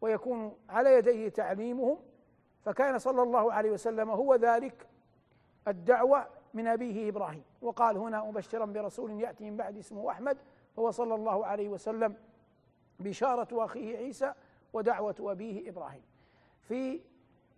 ويكون 0.00 0.56
على 0.68 0.94
يديه 0.94 1.28
تعليمهم. 1.28 1.98
فكان 2.64 2.98
صلى 2.98 3.22
الله 3.22 3.52
عليه 3.52 3.70
وسلم 3.70 4.10
هو 4.10 4.34
ذلك 4.34 4.86
الدعوة 5.68 6.26
من 6.54 6.66
أبيه 6.66 7.08
إبراهيم. 7.08 7.44
وقال 7.62 7.96
هنا 7.96 8.24
مبشرا 8.24 8.64
برسول 8.64 9.20
يأتي 9.20 9.50
من 9.50 9.56
بعد 9.56 9.78
اسمه 9.78 10.10
أحمد 10.10 10.38
هو 10.78 10.90
صلى 10.90 11.14
الله 11.14 11.46
عليه 11.46 11.68
وسلم 11.68 12.16
بشارة 13.00 13.64
أخيه 13.64 13.96
عيسى 13.96 14.32
ودعوة 14.72 15.14
أبيه 15.20 15.70
إبراهيم. 15.70 16.02
في 16.62 17.00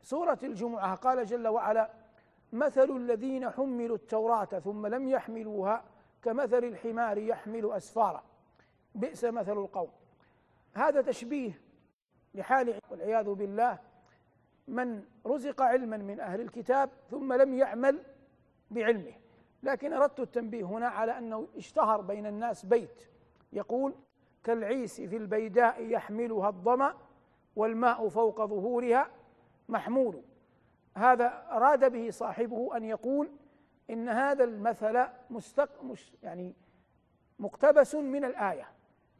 سورة 0.02 0.38
الجمعة 0.42 0.94
قال 0.94 1.26
جل 1.26 1.48
وعلا 1.48 1.90
مثل 2.52 2.96
الذين 2.96 3.50
حملوا 3.50 3.96
التوراة 3.96 4.44
ثم 4.44 4.86
لم 4.86 5.08
يحملوها 5.08 5.84
كمثل 6.22 6.64
الحمار 6.64 7.18
يحمل 7.18 7.72
أسفارا 7.72 8.22
بئس 8.94 9.24
مثل 9.24 9.52
القوم. 9.52 9.90
هذا 10.74 11.02
تشبيه 11.02 11.60
لحال 12.34 12.80
والعياذ 12.90 13.34
بالله 13.34 13.78
من 14.68 15.04
رزق 15.26 15.62
علما 15.62 15.96
من 15.96 16.20
أهل 16.20 16.40
الكتاب 16.40 16.90
ثم 17.10 17.32
لم 17.32 17.54
يعمل 17.54 18.02
بعلمه. 18.70 19.12
لكن 19.62 19.92
أردت 19.92 20.20
التنبيه 20.20 20.64
هنا 20.64 20.88
على 20.88 21.18
أنه 21.18 21.48
اشتهر 21.56 22.00
بين 22.00 22.26
الناس 22.26 22.66
بيت. 22.66 23.08
يقول 23.52 23.94
كالعيس 24.44 25.00
في 25.00 25.16
البيداء 25.16 25.82
يحملها 25.82 26.48
الظمأ 26.48 26.94
والماء 27.56 28.08
فوق 28.08 28.44
ظهورها 28.44 29.10
محمول. 29.68 30.22
هذا 30.98 31.46
أراد 31.50 31.92
به 31.92 32.10
صاحبه 32.10 32.76
أن 32.76 32.84
يقول 32.84 33.30
إن 33.90 34.08
هذا 34.08 34.44
المثل 34.44 35.04
مستق 35.30 35.84
مش 35.84 36.12
يعني 36.22 36.54
مقتبس 37.38 37.94
من 37.94 38.24
الآية. 38.24 38.68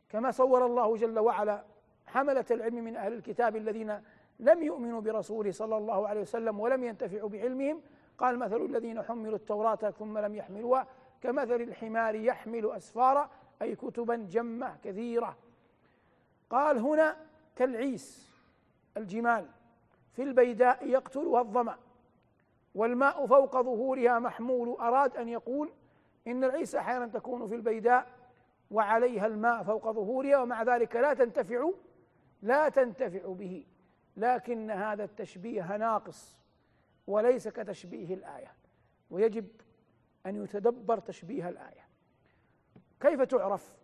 كما 0.09 0.31
صور 0.31 0.67
الله 0.67 0.97
جل 0.97 1.19
وعلا 1.19 1.65
حملة 2.07 2.45
العلم 2.51 2.85
من 2.85 2.97
أهل 2.97 3.13
الكتاب 3.13 3.57
الذين 3.57 4.03
لم 4.41 4.63
يؤمنوا 4.63 5.01
برسوله 5.01 5.51
صلى 5.51 5.77
الله 5.77 6.09
عليه 6.09 6.21
وسلم 6.21 6.61
ولم 6.61 6.85
ينتفعوا 6.85 7.29
بعلمهم. 7.29 7.83
قال 8.19 8.39
مثل 8.39 8.65
الذين 8.65 9.03
حملوا 9.03 9.37
التوراة 9.37 9.91
ثم 9.91 10.19
لم 10.19 10.35
يحملوها 10.35 10.87
كمثل 11.21 11.61
الحمار 11.61 12.15
يحمل 12.15 12.71
أسفارا 12.71 13.31
أي 13.63 13.77
كتبا 13.77 14.17
جمة 14.17 14.77
كثيرة. 14.85 15.37
قال 16.51 16.79
هنا 16.79 17.17
كالعيس 17.57 18.33
الجمال. 18.97 19.47
في 20.19 20.25
البيداء 20.25 20.87
يقتلها 20.87 21.41
الظمأ 21.41 21.79
والماء 22.75 23.27
فوق 23.27 23.61
ظهورها 23.61 24.19
محمول. 24.19 24.69
أراد 24.69 25.17
أن 25.17 25.29
يقول 25.29 25.73
إن 26.27 26.45
العيس 26.45 26.75
أحيانا 26.75 27.07
تكون 27.07 27.49
في 27.49 27.55
البيداء 27.55 28.07
وعليها 28.71 29.27
الماء 29.27 29.63
فوق 29.63 29.91
ظهورها 29.91 30.39
ومع 30.39 30.63
ذلك 30.63 30.97
لا 30.97 31.15
تنتفع 31.15 31.71
لا 32.43 32.69
تنتفع 32.69 33.33
به. 33.33 33.67
لكن 34.17 34.71
هذا 34.71 35.05
التشبيه 35.05 35.77
ناقص 35.77 36.43
وليس 37.07 37.49
كتشبيه 37.49 38.15
الآية. 38.15 38.53
ويجب 39.11 39.47
أن 40.27 40.45
يتدبر 40.45 40.99
تشبيه 40.99 41.49
الآية. 41.49 41.89
كيف 43.01 43.23
تعرف؟ 43.23 43.77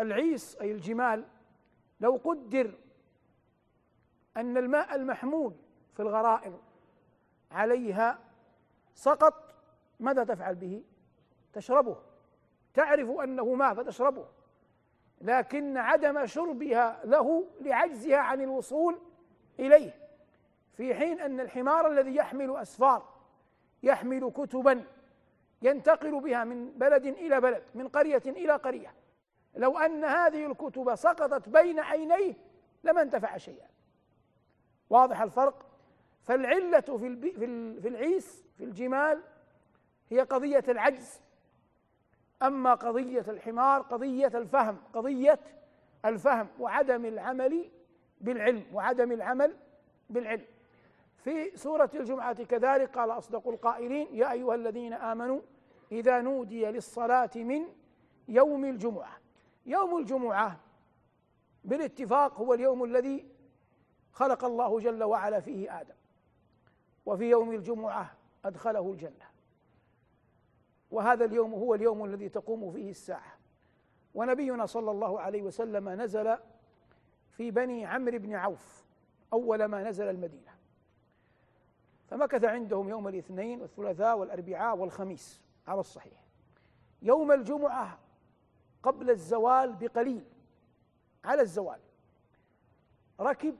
العيس 0.00 0.56
أي 0.56 0.72
الجمال 0.72 1.24
لو 2.00 2.20
قدر 2.24 2.74
أن 4.36 4.56
الماء 4.56 4.94
المحمول 4.94 5.54
في 5.94 6.02
الغرائر 6.02 6.58
عليها 7.50 8.18
سقط 8.94 9.54
ماذا 10.00 10.24
تفعل 10.24 10.54
به؟ 10.54 10.82
تشربه. 11.52 11.96
تعرف 12.74 13.10
أنه 13.10 13.54
ماء 13.54 13.74
فتشربه 13.74 14.26
لكن 15.20 15.76
عدم 15.76 16.26
شربها 16.26 17.00
له 17.04 17.44
لعجزها 17.60 18.16
عن 18.16 18.40
الوصول 18.40 18.98
إليه. 19.58 19.94
في 20.72 20.94
حين 20.94 21.20
أن 21.20 21.40
الحمار 21.40 21.86
الذي 21.92 22.16
يحمل 22.16 22.56
أسفار 22.56 23.08
يحمل 23.82 24.30
كتبا 24.30 24.84
ينتقل 25.62 26.20
بها 26.20 26.44
من 26.44 26.70
بلد 26.70 27.06
إلى 27.06 27.40
بلد 27.40 27.62
من 27.74 27.88
قرية 27.88 28.22
إلى 28.26 28.52
قرية. 28.52 28.94
لو 29.54 29.78
أن 29.78 30.04
هذه 30.04 30.46
الكتب 30.46 30.94
سقطت 30.94 31.48
بين 31.48 31.80
عينيه 31.80 32.34
لما 32.84 33.02
انتفع 33.02 33.36
شيئا. 33.36 33.71
واضح 34.92 35.20
الفرق؟ 35.22 35.66
فالعلة 36.22 36.80
في 36.80 37.32
في 37.80 37.88
العيس 37.88 38.44
في 38.58 38.64
الجمال 38.64 39.22
هي 40.10 40.20
قضية 40.20 40.64
العجز. 40.68 41.20
أما 42.42 42.74
قضية 42.74 43.24
الحمار 43.28 43.82
قضية 43.82 44.26
الفهم 44.34 44.76
قضية 44.92 45.40
الفهم 46.04 46.48
وعدم 46.60 47.06
العمل 47.06 47.70
بالعلم 48.20 48.64
وعدم 48.72 49.12
العمل 49.12 49.56
بالعلم. 50.10 50.44
في 51.16 51.56
سورة 51.56 51.90
الجمعة 51.94 52.44
كذلك 52.44 52.98
قال 52.98 53.10
أصدق 53.10 53.48
القائلين 53.48 54.08
يا 54.12 54.32
أيها 54.32 54.54
الذين 54.54 54.92
آمنوا 54.92 55.40
إذا 55.92 56.20
نودي 56.20 56.64
للصلاة 56.66 57.30
من 57.36 57.64
يوم 58.28 58.64
الجمعة. 58.64 59.16
يوم 59.66 59.98
الجمعة 59.98 60.60
بالاتفاق 61.64 62.34
هو 62.34 62.54
اليوم 62.54 62.84
الذي 62.84 63.31
خلق 64.12 64.44
الله 64.44 64.80
جل 64.80 65.02
وعلا 65.02 65.40
فيه 65.40 65.80
آدم. 65.80 65.94
وفي 67.06 67.30
يوم 67.30 67.52
الجمعة 67.52 68.14
أدخله 68.44 68.92
الجنة. 68.92 69.32
وهذا 70.90 71.24
اليوم 71.24 71.52
هو 71.54 71.74
اليوم 71.74 72.04
الذي 72.04 72.28
تقوم 72.28 72.72
فيه 72.72 72.90
الساعة. 72.90 73.38
ونبينا 74.14 74.66
صلى 74.66 74.90
الله 74.90 75.20
عليه 75.20 75.42
وسلم 75.42 75.88
نزل 75.88 76.38
في 77.30 77.50
بني 77.50 77.86
عمرو 77.86 78.18
بن 78.18 78.34
عوف 78.34 78.84
أول 79.32 79.64
ما 79.64 79.82
نزل 79.82 80.08
المدينة. 80.10 80.52
فمكث 82.06 82.44
عندهم 82.44 82.88
يوم 82.88 83.08
الاثنين 83.08 83.60
والثلاثاء 83.60 84.18
والأربعاء 84.18 84.76
والخميس 84.76 85.40
على 85.66 85.80
الصحيح. 85.80 86.22
يوم 87.02 87.32
الجمعة 87.32 87.98
قبل 88.82 89.10
الزوال 89.10 89.72
بقليل. 89.72 90.24
على 91.24 91.42
الزوال. 91.42 91.80
ركب 93.20 93.56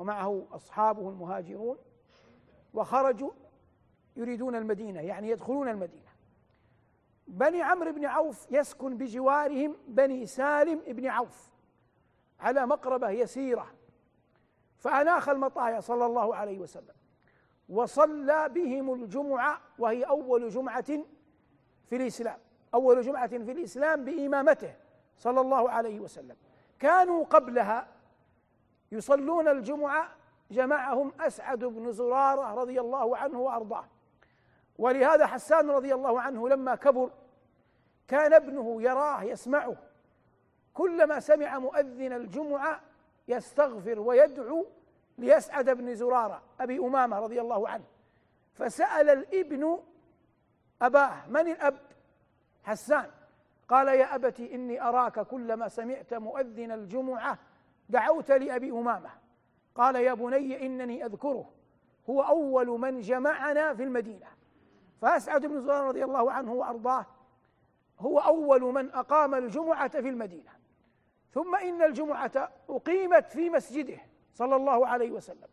ومعه 0.00 0.46
أصحابه 0.52 1.08
المهاجرون 1.08 1.78
وخرجوا 2.74 3.30
يريدون 4.16 4.54
المدينة 4.54 5.00
يعني 5.00 5.30
يدخلون 5.30 5.68
المدينة. 5.68 6.10
بني 7.28 7.62
عمرو 7.62 7.92
بن 7.92 8.04
عوف 8.04 8.46
يسكن 8.50 8.96
بجوارهم 8.96 9.76
بني 9.88 10.26
سالم 10.26 10.80
بن 10.86 11.06
عوف 11.06 11.50
على 12.40 12.66
مقربة 12.66 13.10
يسيرة 13.10 13.66
فأناخ 14.78 15.28
المطايا 15.28 15.80
صلى 15.80 16.06
الله 16.06 16.34
عليه 16.34 16.58
وسلم 16.58 16.94
وصلى 17.68 18.48
بهم 18.48 18.94
الجمعة 18.94 19.60
وهي 19.78 20.04
أول 20.04 20.48
جمعة 20.48 20.98
في 21.86 21.96
الإسلام 21.96 22.38
أول 22.74 23.02
جمعة 23.02 23.28
في 23.28 23.52
الإسلام 23.52 24.04
بإمامته 24.04 24.76
صلى 25.16 25.40
الله 25.40 25.70
عليه 25.70 26.00
وسلم. 26.00 26.36
كانوا 26.78 27.24
قبلها 27.24 27.99
يصلون 28.92 29.48
الجمعة 29.48 30.08
جمعهم 30.50 31.12
أسعد 31.20 31.64
بن 31.64 31.92
زرارة 31.92 32.54
رضي 32.54 32.80
الله 32.80 33.16
عنه 33.16 33.40
وأرضاه. 33.40 33.84
ولهذا 34.78 35.26
حسان 35.26 35.70
رضي 35.70 35.94
الله 35.94 36.20
عنه 36.20 36.48
لما 36.48 36.74
كبر 36.74 37.10
كان 38.08 38.32
ابنه 38.32 38.82
يراه 38.82 39.22
يسمعه. 39.22 39.76
كلما 40.74 41.20
سمع 41.20 41.58
مؤذن 41.58 42.12
الجمعة 42.12 42.80
يستغفر 43.28 44.00
ويدعو 44.00 44.66
ليسعد 45.18 45.70
بن 45.70 45.94
زرارة 45.94 46.42
أبي 46.60 46.78
أمامة 46.78 47.18
رضي 47.18 47.40
الله 47.40 47.68
عنه. 47.68 47.84
فسأل 48.54 49.10
الابن 49.10 49.78
أباه 50.82 51.26
من 51.28 51.48
الأب؟ 51.48 51.78
حسان. 52.64 53.10
قال 53.68 53.88
يا 53.88 54.14
أبت 54.14 54.40
إني 54.40 54.82
أراك 54.82 55.20
كلما 55.20 55.68
سمعت 55.68 56.14
مؤذن 56.14 56.72
الجمعة 56.72 57.38
دعوت 57.90 58.30
لأبي 58.30 58.70
أمامة. 58.70 59.10
قال 59.74 59.96
يا 59.96 60.14
بني 60.14 60.66
إنني 60.66 61.06
أذكره. 61.06 61.50
هو 62.10 62.22
أول 62.22 62.66
من 62.66 63.00
جمعنا 63.00 63.74
في 63.74 63.82
المدينة. 63.82 64.26
فأسعد 65.00 65.46
بن 65.46 65.60
زرارة 65.60 65.88
رضي 65.88 66.04
الله 66.04 66.32
عنه 66.32 66.52
وأرضاه. 66.52 67.06
هو 67.98 68.18
أول 68.18 68.62
من 68.62 68.90
أقام 68.90 69.34
الجمعة 69.34 69.88
في 69.88 70.08
المدينة. 70.08 70.50
ثم 71.32 71.56
إن 71.56 71.82
الجمعة 71.82 72.52
أقيمت 72.68 73.32
في 73.32 73.50
مسجده 73.50 73.98
صلى 74.34 74.56
الله 74.56 74.86
عليه 74.86 75.10
وسلم. 75.10 75.48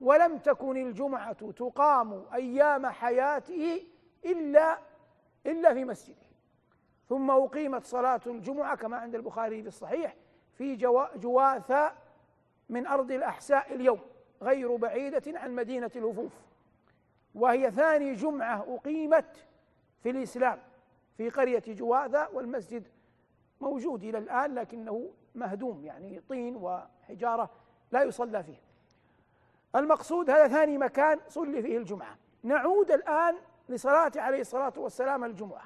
ولم 0.00 0.38
تكن 0.38 0.76
الجمعة 0.76 1.50
تقام 1.50 2.24
أيام 2.34 2.86
حياته 2.86 3.86
إلا 4.24 4.78
إلا 5.46 5.74
في 5.74 5.84
مسجده. 5.84 6.26
ثم 7.08 7.30
أقيمت 7.30 7.84
صلاة 7.84 8.20
الجمعة 8.26 8.76
كما 8.76 8.96
عند 8.96 9.14
البخاري 9.14 9.62
في 9.62 9.68
الصحيح. 9.68 10.16
في 10.58 10.76
جواثة 11.16 11.92
من 12.68 12.86
أرض 12.86 13.10
الأحساء 13.10 13.74
اليوم 13.74 14.00
غير 14.42 14.76
بعيدة 14.76 15.38
عن 15.38 15.54
مدينة 15.54 15.90
الهفوف 15.96 16.32
وهي 17.34 17.70
ثاني 17.70 18.14
جمعة 18.14 18.64
أقيمت 18.68 19.46
في 20.02 20.10
الإسلام 20.10 20.58
في 21.16 21.30
قرية 21.30 21.62
جواثة 21.66 22.28
والمسجد 22.32 22.88
موجود 23.60 24.04
إلى 24.04 24.18
الآن 24.18 24.54
لكنه 24.54 25.10
مهدوم 25.34 25.84
يعني 25.84 26.20
طين 26.28 26.56
وحجارة 26.56 27.50
لا 27.92 28.02
يصلى 28.02 28.42
فيه. 28.42 28.60
المقصود 29.76 30.30
هذا 30.30 30.48
ثاني 30.48 30.78
مكان 30.78 31.20
صلي 31.28 31.62
فيه 31.62 31.78
الجمعة. 31.78 32.16
نعود 32.42 32.90
الآن 32.90 33.36
لصلاة 33.68 34.12
عليه 34.16 34.40
الصلاة 34.40 34.72
والسلام 34.76 35.24
الجمعة. 35.24 35.64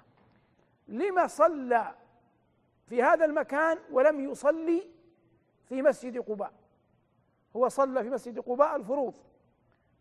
لما 0.89 1.27
صلى 1.27 1.95
في 2.91 3.03
هذا 3.03 3.25
المكان 3.25 3.79
ولم 3.91 4.21
يصلي 4.21 4.91
في 5.69 5.83
مسجد 5.83 6.19
قباء. 6.19 6.53
هو 7.57 7.69
صلى 7.69 8.03
في 8.03 8.11
مسجد 8.11 8.39
قباء 8.39 8.77
الفروض 8.77 9.15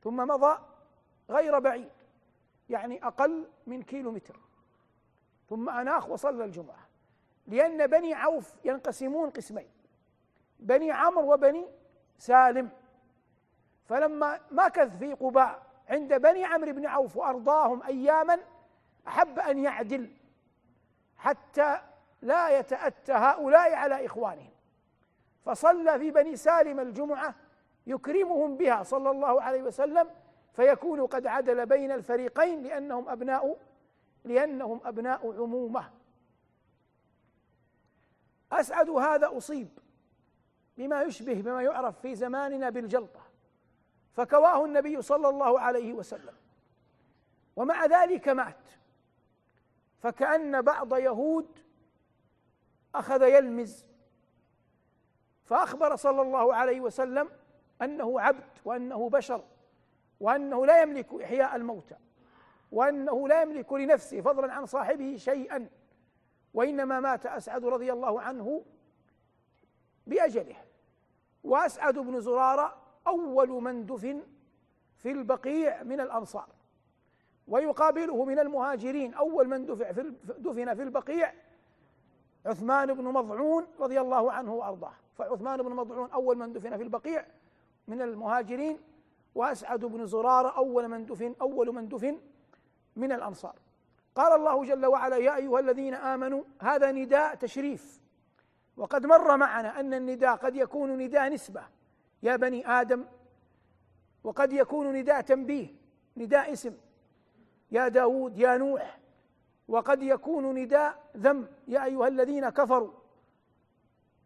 ثم 0.04 0.18
مضى 0.18 0.60
غير 1.30 1.60
بعيد 1.60 1.92
يعني 2.70 3.04
أقل 3.04 3.48
من 3.68 3.84
كيلو 3.84 4.12
متر 4.12 4.40
ثم 5.50 5.70
أناخ 5.70 6.10
وصلى 6.10 6.46
الجمعة. 6.46 6.88
لأن 7.48 7.88
بني 7.88 8.14
عوف 8.14 8.56
ينقسمون 8.66 9.30
قسمين 9.30 9.70
بني 10.60 10.92
عمرو 10.92 11.34
وبني 11.34 11.68
سالم. 12.18 12.70
فلما 13.86 14.40
مكث 14.52 14.98
في 14.98 15.14
قباء 15.14 15.68
عند 15.90 16.14
بني 16.14 16.46
عمرو 16.46 16.74
بن 16.74 16.86
عوف 16.86 17.18
وأرضاهم 17.18 17.84
أياما 17.84 18.40
أحب 19.08 19.40
أن 19.40 19.60
يعدل 19.60 20.16
حتى 21.18 21.82
لا 22.22 22.60
يتأتى 22.60 23.12
هؤلاء 23.12 23.74
على 23.74 24.06
إخوانهم. 24.06 24.52
فصلى 25.46 26.00
في 26.00 26.12
بني 26.12 26.36
سالم 26.36 26.80
الجمعة 26.80 27.36
يكرمهم 27.88 28.58
بها 28.58 28.84
صلى 28.84 29.12
الله 29.12 29.42
عليه 29.42 29.64
وسلم 29.64 30.10
فيكون 30.54 31.06
قد 31.06 31.28
عدل 31.28 31.66
بين 31.66 31.92
الفريقين 31.92 32.64
لأنهم 32.64 33.10
أبناء 33.10 33.58
لأنهم 34.24 34.82
أبناء 34.86 35.42
عمومة. 35.42 35.92
أسعد 38.52 38.90
هذا 38.90 39.38
أصيب 39.38 39.70
بما 40.78 41.02
يشبه 41.02 41.42
بما 41.42 41.62
يعرف 41.62 42.00
في 42.00 42.16
زماننا 42.16 42.70
بالجلطة 42.70 43.22
فكواه 44.14 44.66
النبي 44.66 45.02
صلى 45.02 45.30
الله 45.30 45.60
عليه 45.60 45.94
وسلم. 45.94 46.34
ومع 47.56 47.86
ذلك 47.86 48.30
مات 48.30 48.72
فكأن 50.00 50.62
بعض 50.62 50.98
يهود 50.98 51.60
أخذ 52.96 53.22
يلمز 53.22 53.86
فأخبر 55.46 55.96
صلى 55.96 56.22
الله 56.22 56.56
عليه 56.56 56.82
وسلم 56.82 57.30
أنه 57.82 58.22
عبد 58.22 58.44
وأنه 58.66 59.10
بشر 59.10 59.44
وأنه 60.20 60.66
لا 60.66 60.82
يملك 60.82 61.14
إحياء 61.14 61.56
الموتى 61.56 61.96
وأنه 62.72 63.28
لا 63.28 63.42
يملك 63.42 63.74
لنفسه 63.74 64.22
فضلا 64.22 64.54
عن 64.54 64.66
صاحبه 64.66 65.18
شيئا 65.18 65.70
وإنما 66.54 67.00
مات 67.00 67.26
أسعد 67.26 67.66
رضي 67.66 67.94
الله 67.94 68.22
عنه 68.22 68.66
بأجله. 70.08 70.56
وأسعد 71.44 72.00
بن 72.00 72.20
زرارة 72.20 72.78
أول 73.08 73.50
من 73.50 73.86
دفن 73.86 74.24
في 74.96 75.12
البقيع 75.12 75.84
من 75.84 76.00
الأنصار 76.00 76.50
ويقابله 77.48 78.26
من 78.26 78.40
المهاجرين 78.40 79.14
أول 79.14 79.48
من 79.48 79.66
دفع 79.66 79.92
في 79.92 80.14
دفن 80.38 80.76
في 80.76 80.84
البقيع 80.84 81.34
عثمان 82.46 82.94
بن 82.94 83.04
مضعون 83.04 83.68
رضي 83.80 84.02
الله 84.02 84.32
عنه 84.32 84.54
وأرضاه. 84.54 84.94
فعثمان 85.18 85.64
بن 85.64 85.72
مضعون 85.72 86.12
أول 86.12 86.38
من 86.38 86.54
دفن 86.54 86.78
في 86.78 86.84
البقيع 86.84 87.26
من 87.88 88.02
المهاجرين 88.02 88.80
وأسعد 89.36 89.86
بن 89.86 90.06
زرارة 90.06 90.58
أول 90.58 90.88
من 90.88 91.06
دفن 91.06 91.36
أول 91.42 91.76
من 91.76 91.88
دفن 91.88 92.20
من 92.96 93.12
الأنصار. 93.12 93.56
قال 94.16 94.34
الله 94.34 94.66
جل 94.66 94.86
وعلا 94.86 95.18
يا 95.18 95.36
أيها 95.36 95.60
الذين 95.60 95.94
آمنوا 95.94 96.44
هذا 96.60 96.92
نداء 96.92 97.36
تشريف. 97.36 98.02
وقد 98.78 99.06
مر 99.06 99.38
معنا 99.38 99.80
أن 99.80 99.94
النداء 99.94 100.36
قد 100.36 100.56
يكون 100.56 100.98
نداء 100.98 101.30
نسبة. 101.30 101.64
يا 102.24 102.36
بني 102.36 102.68
آدم 102.68 103.06
وقد 104.24 104.54
يكون 104.54 104.94
نداء 104.94 105.22
تنبيه 105.22 105.68
نداء 106.18 106.54
اسم. 106.54 106.74
يا 107.72 107.88
داود 107.88 108.38
يا 108.38 108.58
نوح 108.58 108.99
وقد 109.70 110.04
يكون 110.04 110.56
نداء 110.56 111.10
ذم 111.18 111.48
يا 111.68 111.86
أيها 111.86 112.08
الذين 112.08 112.50
كفروا. 112.50 112.92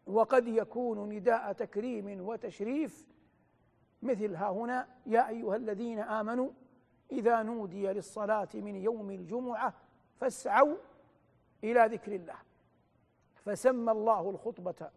وقد 0.07 0.47
يكون 0.47 1.09
نداء 1.09 1.53
تكريم 1.53 2.27
وتشريف. 2.27 3.07
مثل 4.01 4.35
ها 4.35 4.49
هنا 4.49 4.87
يا 5.05 5.27
أيها 5.29 5.55
الذين 5.55 5.99
آمنوا 5.99 6.49
إذا 7.11 7.43
نودي 7.43 7.87
للصلاة 7.87 8.47
من 8.53 8.75
يوم 8.75 9.11
الجمعة 9.11 9.73
فاسعوا 10.19 10.75
إلى 11.63 11.85
ذكر 11.85 12.15
الله. 12.15 12.37
فسمى 13.35 13.91
الله 13.91 14.29
الخطبة 14.29 14.89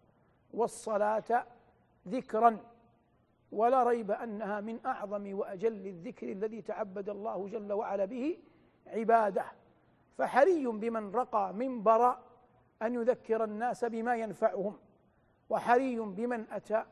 والصلاة 0.54 1.46
ذكرا. 2.08 2.58
ولا 3.52 3.82
ريب 3.82 4.10
أنها 4.10 4.60
من 4.60 4.86
أعظم 4.86 5.34
وأجل 5.38 5.86
الذكر 5.86 6.32
الذي 6.32 6.62
تعبد 6.62 7.08
الله 7.08 7.48
جل 7.48 7.72
وعلا 7.72 8.04
به 8.04 8.38
عباده. 8.86 9.44
فحري 10.18 10.66
بمن 10.66 11.10
رقى 11.14 11.54
منبر 11.54 12.18
أن 12.82 12.94
يذكر 12.94 13.44
الناس 13.44 13.84
بما 13.84 14.16
ينفعهم 14.16 14.78
وحري 15.50 16.00
بمن 16.00 16.44
أتى 16.50 16.84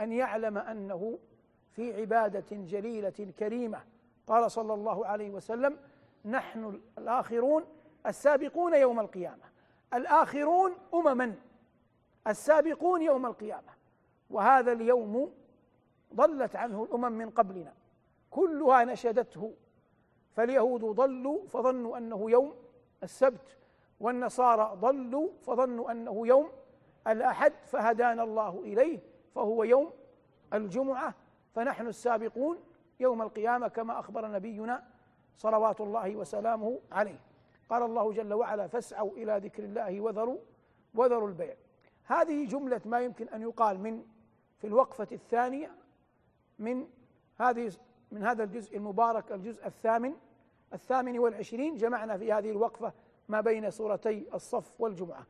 أن 0.00 0.12
يعلم 0.12 0.58
أنه 0.58 1.18
في 1.72 2.00
عبادة 2.00 2.56
جليلة 2.56 3.32
كريمة. 3.38 3.84
قال 4.26 4.50
صلى 4.50 4.74
الله 4.74 5.06
عليه 5.06 5.30
وسلم 5.30 5.78
نحن 6.24 6.80
الآخرون 6.98 7.64
السابقون 8.06 8.74
يوم 8.74 9.00
القيامة 9.00 9.44
الآخرون 9.94 10.72
أمما 10.94 11.34
السابقون 12.26 13.02
يوم 13.02 13.26
القيامة 13.26 13.72
وهذا 14.30 14.72
اليوم 14.72 15.32
ضلت 16.14 16.56
عنه 16.56 16.84
الأمم 16.84 17.12
من 17.12 17.30
قبلنا 17.30 17.72
كلها 18.30 18.84
نشدته 18.84 19.54
فاليهود 20.32 20.84
ضلوا 20.84 21.46
فظنوا 21.46 21.98
أنه 21.98 22.30
يوم 22.30 22.54
السبت 23.02 23.56
والنصارى 24.00 24.76
ضلوا 24.80 25.28
فظنوا 25.42 25.90
أنه 25.90 26.26
يوم 26.26 26.48
الأحد 27.06 27.52
فهدانا 27.64 28.22
الله 28.22 28.60
إليه 28.60 29.00
فهو 29.34 29.64
يوم 29.64 29.92
الجمعة. 30.52 31.14
فنحن 31.54 31.86
السابقون 31.86 32.58
يوم 33.00 33.22
القيامة 33.22 33.68
كما 33.68 33.98
أخبر 33.98 34.30
نبينا 34.30 34.84
صلوات 35.36 35.80
الله 35.80 36.16
وسلامه 36.16 36.80
عليه. 36.92 37.20
قال 37.70 37.82
الله 37.82 38.12
جل 38.12 38.32
وعلا 38.32 38.66
فاسعوا 38.66 39.10
إلى 39.10 39.40
ذكر 39.44 39.64
الله 39.64 40.00
وذروا 40.00 40.38
وذروا 40.94 41.28
البيع. 41.28 41.54
هذه 42.04 42.46
جملة 42.46 42.80
ما 42.84 43.00
يمكن 43.00 43.28
أن 43.28 43.42
يقال 43.42 43.80
من 43.80 44.04
في 44.58 44.66
الوقفة 44.66 45.08
الثانية 45.12 45.70
من 46.58 46.88
هذه 47.38 47.72
من 48.12 48.22
هذا 48.22 48.44
الجزء 48.44 48.76
المبارك 48.76 49.32
الجزء 49.32 49.66
الثامن 49.66 50.14
الثامن 50.72 51.18
والعشرين 51.18 51.76
جمعنا 51.76 52.18
في 52.18 52.32
هذه 52.32 52.50
الوقفة 52.50 52.92
ما 53.28 53.40
بين 53.40 53.70
سورتي 53.70 54.26
الصف 54.34 54.80
والجمعة. 54.80 55.26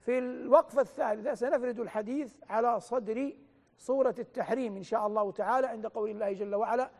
في 0.00 0.18
الوقفة 0.18 0.80
الثالثة 0.80 1.34
سنفرد 1.34 1.80
الحديث 1.80 2.34
على 2.48 2.80
صدر 2.80 3.32
سورة 3.78 4.14
التحريم 4.18 4.76
إن 4.76 4.82
شاء 4.82 5.06
الله 5.06 5.32
تعالى 5.32 5.66
عند 5.66 5.86
قول 5.86 6.10
الله 6.10 6.32
جل 6.32 6.54
وعلا 6.54 6.90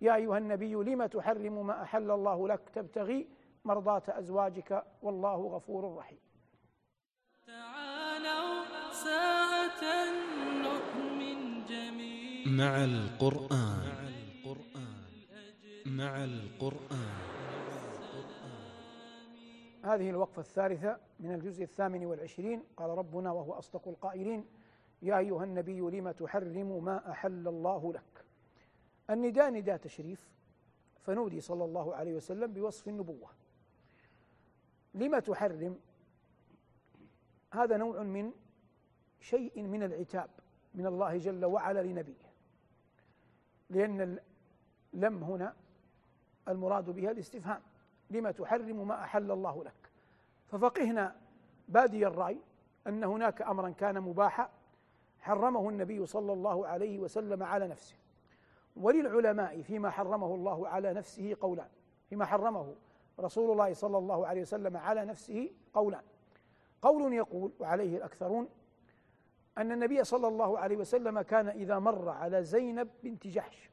يا 0.00 0.14
أيها 0.14 0.38
النبي 0.38 0.74
لم 0.74 1.06
تحرم 1.06 1.66
ما 1.66 1.82
أحل 1.82 2.10
الله 2.10 2.48
لك؟ 2.48 2.60
تبتغي 2.74 3.28
مرضاة 3.64 4.02
أزواجك 4.08 4.84
والله 5.02 5.36
غفور 5.36 5.96
رحيم. 5.96 6.18
تعالوا 7.46 8.64
ساعة 8.92 9.82
نؤمن 10.62 11.64
جميعا. 11.64 12.48
مع 12.48 12.84
القرآن. 12.84 14.07
مع 15.98 16.24
القرآن. 16.24 17.08
هذه 19.84 20.10
الوقفة 20.10 20.40
الثالثة 20.40 21.00
من 21.20 21.34
الجزء 21.34 21.62
الثامن 21.62 22.06
والعشرين. 22.06 22.62
قال 22.76 22.90
ربنا 22.90 23.32
وهو 23.32 23.52
أصدق 23.52 23.88
القائلين 23.88 24.44
يا 25.02 25.18
أيها 25.18 25.44
النبي 25.44 25.80
لم 25.80 26.10
تحرم 26.10 26.84
ما 26.84 27.10
أحل 27.10 27.48
الله 27.48 27.92
لك؟ 27.92 28.24
النداء 29.10 29.50
نداء 29.50 29.76
تشريف 29.76 30.30
فنودي 31.00 31.40
صلى 31.40 31.64
الله 31.64 31.94
عليه 31.94 32.14
وسلم 32.14 32.52
بوصف 32.52 32.88
النبوة. 32.88 33.30
لم 34.94 35.18
تحرم؟ 35.18 35.78
هذا 37.52 37.76
نوع 37.76 38.02
من 38.02 38.32
شيء 39.20 39.62
من 39.62 39.82
العتاب 39.82 40.30
من 40.74 40.86
الله 40.86 41.16
جل 41.16 41.44
وعلا 41.44 41.82
لنبيه 41.82 42.28
لأن 43.70 44.18
لم 44.92 45.24
هنا 45.24 45.54
المراد 46.48 46.90
بها 46.90 47.10
الاستفهام. 47.10 47.60
لما 48.10 48.30
تحرم 48.30 48.88
ما 48.88 49.02
أحل 49.04 49.30
الله 49.30 49.64
لك. 49.64 49.90
ففقهنا 50.46 51.16
بادي 51.68 52.06
الرأي 52.06 52.38
أن 52.86 53.04
هناك 53.04 53.42
أمرا 53.42 53.70
كان 53.70 54.00
مباحا 54.00 54.50
حرمه 55.20 55.68
النبي 55.68 56.06
صلى 56.06 56.32
الله 56.32 56.66
عليه 56.66 56.98
وسلم 56.98 57.42
على 57.42 57.68
نفسه. 57.68 57.94
وللعلماء 58.76 59.62
فيما 59.62 59.90
حرمه 59.90 60.34
الله 60.34 60.68
على 60.68 60.92
نفسه 60.92 61.36
قولان. 61.40 61.68
فيما 62.08 62.24
حرمه 62.24 62.74
رسول 63.20 63.50
الله 63.50 63.74
صلى 63.74 63.98
الله 63.98 64.26
عليه 64.26 64.42
وسلم 64.42 64.76
على 64.76 65.04
نفسه 65.04 65.50
قولان. 65.74 66.02
قول 66.82 67.12
يقول 67.12 67.52
وعليه 67.60 67.96
الأكثرون 67.96 68.48
أن 69.58 69.72
النبي 69.72 70.04
صلى 70.04 70.28
الله 70.28 70.58
عليه 70.58 70.76
وسلم 70.76 71.20
كان 71.20 71.48
إذا 71.48 71.78
مر 71.78 72.08
على 72.08 72.44
زينب 72.44 72.88
بنت 73.02 73.26
جحش 73.26 73.70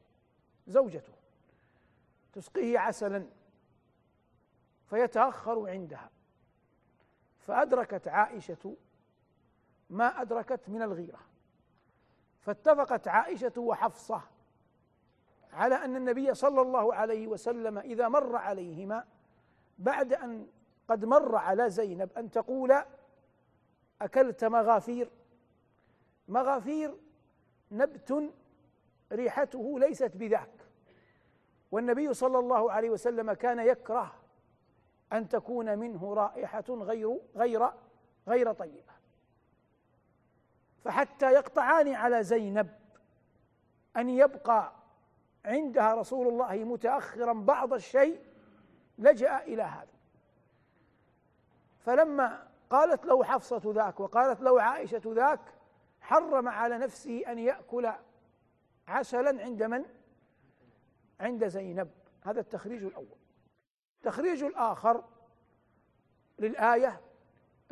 زوجته. 0.66 1.12
تسقيه 2.36 2.78
عسلا 2.78 3.26
فيتأخر 4.86 5.70
عندها. 5.70 6.10
فأدركت 7.38 8.08
عائشة 8.08 8.76
ما 9.90 10.06
أدركت 10.06 10.68
من 10.68 10.82
الغيرة. 10.82 11.20
فاتفقت 12.40 13.08
عائشة 13.08 13.52
وحفصة 13.56 14.22
على 15.52 15.74
أن 15.74 15.96
النبي 15.96 16.34
صلى 16.34 16.60
الله 16.60 16.94
عليه 16.94 17.26
وسلم 17.26 17.78
إذا 17.78 18.08
مر 18.08 18.36
عليهما 18.36 19.04
بعد 19.78 20.12
أن 20.12 20.48
قد 20.88 21.04
مر 21.04 21.36
على 21.36 21.70
زينب 21.70 22.12
أن 22.16 22.30
تقول 22.30 22.82
أكلت 24.02 24.44
مغافير. 24.44 25.10
مغافير 26.28 26.98
نبت 27.70 28.32
ريحته 29.12 29.78
ليست 29.78 30.16
بذاك. 30.16 30.65
والنبي 31.70 32.14
صلى 32.14 32.38
الله 32.38 32.72
عليه 32.72 32.90
وسلم 32.90 33.32
كان 33.32 33.58
يكره 33.58 34.12
أن 35.12 35.28
تكون 35.28 35.78
منه 35.78 36.14
رائحة 36.14 36.64
غير 36.68 37.20
غير 37.36 37.70
غير 38.28 38.52
طيبة 38.52 38.92
فحتى 40.84 41.32
يقطعان 41.32 41.94
على 41.94 42.22
زينب 42.22 42.68
أن 43.96 44.08
يبقى 44.08 44.72
عندها 45.44 45.94
رسول 45.94 46.28
الله 46.28 46.54
متأخرا 46.64 47.32
بعض 47.32 47.72
الشيء 47.72 48.20
لجأ 48.98 49.38
إلى 49.38 49.62
هذا 49.62 49.96
فلما 51.78 52.48
قالت 52.70 53.06
له 53.06 53.24
حفصة 53.24 53.62
ذاك 53.66 54.00
وقالت 54.00 54.40
له 54.40 54.62
عائشة 54.62 55.02
ذاك 55.06 55.40
حرم 56.00 56.48
على 56.48 56.78
نفسه 56.78 57.22
أن 57.28 57.38
يأكل 57.38 57.92
عسلا 58.88 59.42
عند 59.42 59.62
من؟ 59.62 59.84
عند 61.20 61.48
زينب. 61.48 61.90
هذا 62.22 62.40
التخريج 62.40 62.84
الأول. 62.84 63.18
التخريج 63.96 64.42
الآخر 64.44 65.04
للآية 66.38 67.00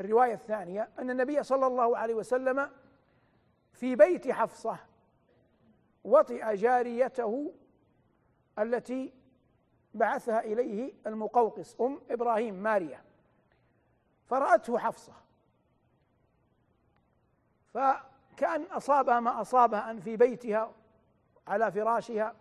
الرواية 0.01 0.35
الثانية 0.35 0.91
أن 0.99 1.11
النبي 1.11 1.43
صلى 1.43 1.67
الله 1.67 1.99
عليه 1.99 2.15
وسلم 2.15 2.71
في 3.73 3.97
بيت 3.97 4.31
حفصة 4.31 4.79
وطئ 6.05 6.55
جاريته 6.55 7.55
التي 8.59 9.13
بعثها 9.95 10.41
إليه 10.41 10.93
المقوقس 11.07 11.81
أم 11.81 12.01
إبراهيم 12.11 12.55
ماريا. 12.55 13.05
فرأته 14.27 14.79
حفصة. 14.79 15.13
فكأن 17.75 18.63
أصابها 18.63 19.21
ما 19.21 19.41
أصابها 19.41 19.91
أن 19.91 20.01
في 20.01 20.17
بيتها 20.17 20.73
على 21.47 21.73
فراشها 21.73 22.35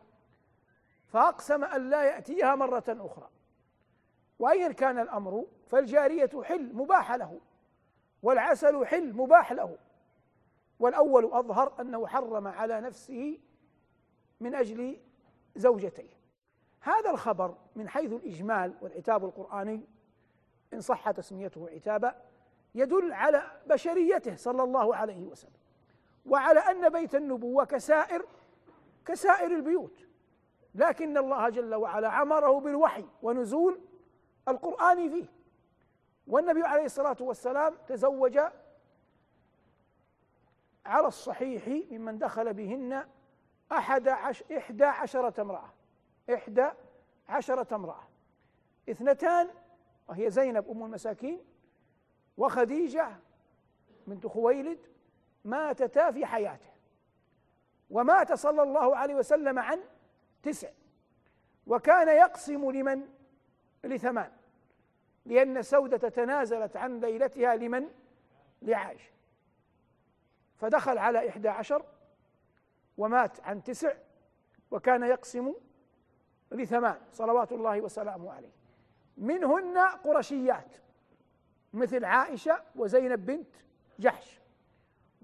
فأقسم 1.14 1.64
أن 1.64 1.90
لا 1.90 2.04
يأتيها 2.04 2.56
مرة 2.56 2.84
أخرى. 2.88 3.30
وأيا 4.40 4.72
كان 4.72 5.00
الأمر 5.00 5.46
فالجارية 5.68 6.30
حل 6.44 6.74
مباح 6.76 7.12
له 7.12 7.40
والعسل 8.24 8.86
حل 8.86 9.14
مباح 9.14 9.52
له. 9.52 9.78
والأول 10.80 11.26
أظهر 11.26 11.82
أنه 11.82 12.08
حرم 12.08 12.48
على 12.48 12.82
نفسه 12.82 13.40
من 14.40 14.56
أجل 14.56 15.00
زوجتيه. 15.56 16.18
هذا 16.80 17.10
الخبر 17.10 17.56
من 17.76 17.90
حيث 17.90 18.12
الإجمال 18.12 18.74
والعتاب 18.82 19.26
القرآني 19.26 19.82
إن 20.74 20.82
صح 20.82 21.12
تسميته 21.12 21.70
عتابا 21.70 22.22
يدل 22.76 23.14
على 23.14 23.44
بشريته 23.68 24.36
صلى 24.36 24.64
الله 24.64 24.96
عليه 24.96 25.24
وسلم. 25.24 25.62
وعلى 26.26 26.60
أن 26.60 26.90
بيت 26.90 27.16
النبوة 27.16 27.66
كسائر 27.66 28.26
كسائر 29.06 29.56
البيوت. 29.56 30.13
لكن 30.76 31.18
الله 31.18 31.50
جل 31.50 31.76
وعلا 31.76 32.10
عمره 32.10 32.60
بالوحي 32.60 33.06
ونزول 33.22 33.80
القرآن 34.48 35.10
فيه. 35.10 35.26
والنبي 36.28 36.64
عليه 36.64 36.86
الصلاة 36.86 37.18
والسلام 37.20 37.76
تزوج 37.88 38.40
على 40.86 41.08
الصحيح 41.08 41.68
ممن 41.92 42.18
دخل 42.18 42.54
بهن 42.54 43.08
أحد 43.72 44.08
عش 44.08 44.44
إحدى 44.44 44.84
عشرة 44.86 45.42
امرأة. 45.42 45.70
إحدى 46.34 46.70
عشرة 47.30 47.76
امرأة. 47.76 48.08
اثنتان 48.90 49.50
وهي 50.08 50.30
زينب 50.30 50.70
أم 50.70 50.84
المساكين 50.84 51.46
وخديجة 52.38 53.10
بنت 54.08 54.28
خويلد 54.28 54.80
ماتتا 55.46 56.12
في 56.12 56.26
حياته. 56.26 56.70
ومات 57.90 58.34
صلى 58.34 58.64
الله 58.64 58.96
عليه 58.96 59.16
وسلم 59.16 59.60
عن 59.60 59.80
تسع. 60.44 60.70
وكان 61.68 62.08
يقسم 62.08 62.72
لمن؟ 62.72 63.08
لثمان. 63.84 64.32
لأن 65.26 65.62
سودة 65.62 66.10
تنازلت 66.10 66.78
عن 66.78 67.00
ليلتها 67.00 67.56
لمن؟ 67.56 67.90
لعائشة. 68.62 69.12
فدخل 70.58 70.98
على 70.98 71.30
إحدى 71.30 71.50
عشر 71.50 71.86
ومات 72.98 73.40
عن 73.42 73.64
تسع 73.64 73.94
وكان 74.72 75.04
يقسم 75.04 75.54
لثمان. 76.52 76.98
صلوات 77.12 77.52
الله 77.52 77.82
وسلامه 77.82 78.32
عليه. 78.32 78.52
منهن 79.18 79.78
قرشيات 79.78 80.76
مثل 81.74 82.06
عائشة 82.06 82.64
وزينب 82.76 83.26
بنت 83.26 83.56
جحش. 84.00 84.40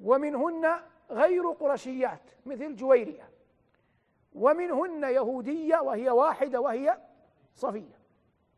ومنهن 0.02 0.80
غير 1.10 1.48
قرشيات 1.48 2.22
مثل 2.46 2.76
جويرية. 2.76 3.30
ومنهن 4.34 5.04
يهودية 5.04 5.78
وهي 5.78 6.10
واحدة 6.10 6.60
وهي 6.62 6.98
صفية. 7.56 8.00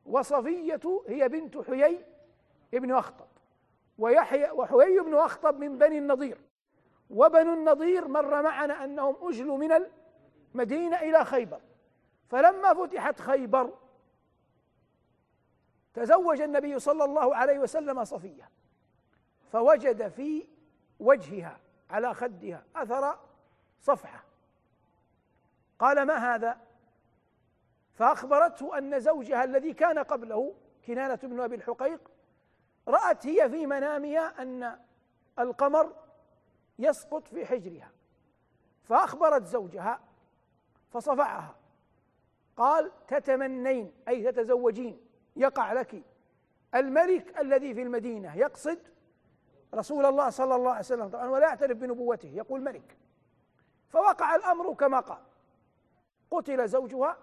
وصفية 0.05 1.03
هي 1.07 1.29
بنت 1.29 1.57
حيي 1.57 2.05
ابن 2.73 2.91
أخطب. 2.91 3.27
ويحيى 3.97 4.51
وحوي 4.51 4.99
بن 4.99 5.15
أخطب 5.15 5.59
من 5.59 5.77
بني 5.77 5.97
النضير. 5.97 6.41
وبنو 7.09 7.53
النضير 7.53 8.07
مر 8.07 8.41
معنا 8.41 8.83
أنهم 8.83 9.15
أجلوا 9.21 9.57
من 9.57 9.71
المدينة 10.55 10.99
إلى 10.99 11.25
خيبر. 11.25 11.61
فلما 12.29 12.73
فتحت 12.73 13.19
خيبر 13.19 13.73
تزوج 15.93 16.41
النبي 16.41 16.79
صلى 16.79 17.03
الله 17.03 17.35
عليه 17.35 17.59
وسلم 17.59 18.03
صفية. 18.03 18.49
فوجد 19.51 20.07
في 20.07 20.47
وجهها 20.99 21.59
على 21.89 22.13
خدها 22.13 22.63
أثر 22.75 23.19
صفحة. 23.79 24.30
قال 25.81 26.03
ما 26.03 26.35
هذا؟ 26.35 26.57
فأخبرته 27.93 28.77
أن 28.77 28.99
زوجها 28.99 29.43
الذي 29.43 29.73
كان 29.73 29.99
قبله 29.99 30.55
كنانة 30.85 31.19
بن 31.23 31.39
أبي 31.39 31.55
الحقيق 31.55 32.11
رأت 32.87 33.27
هي 33.27 33.49
في 33.49 33.67
منامها 33.67 34.41
أن 34.41 34.79
القمر 35.39 35.93
يسقط 36.79 37.27
في 37.27 37.45
حجرها. 37.45 37.91
فأخبرت 38.83 39.45
زوجها 39.45 39.99
فصفعها 40.89 41.55
قال 42.57 42.91
تتمنين 43.07 43.93
أي 44.07 44.31
تتزوجين 44.31 45.01
يقع 45.35 45.73
لك. 45.73 46.03
الملك 46.75 47.39
الذي 47.39 47.73
في 47.73 47.81
المدينة 47.81 48.37
يقصد 48.37 48.79
رسول 49.73 50.05
الله 50.05 50.29
صلى 50.29 50.55
الله 50.55 50.69
عليه 50.69 50.79
وسلم. 50.79 51.09
طبعا 51.09 51.29
ولا 51.29 51.47
يعترف 51.47 51.77
بنبوته 51.77 52.29
يقول 52.29 52.61
ملك. 52.61 52.97
فوقع 53.89 54.35
الأمر 54.35 54.73
كما 54.73 54.99
قال. 54.99 55.30
قتل 56.31 56.67
زوجها 56.67 57.17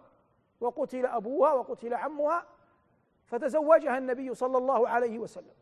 وقتل 0.60 1.06
أبوها 1.06 1.52
وقتل 1.52 1.94
عمها 1.94 2.46
فتزوجها 3.26 3.98
النبي 3.98 4.34
صلى 4.34 4.58
الله 4.58 4.88
عليه 4.88 5.18
وسلم. 5.18 5.54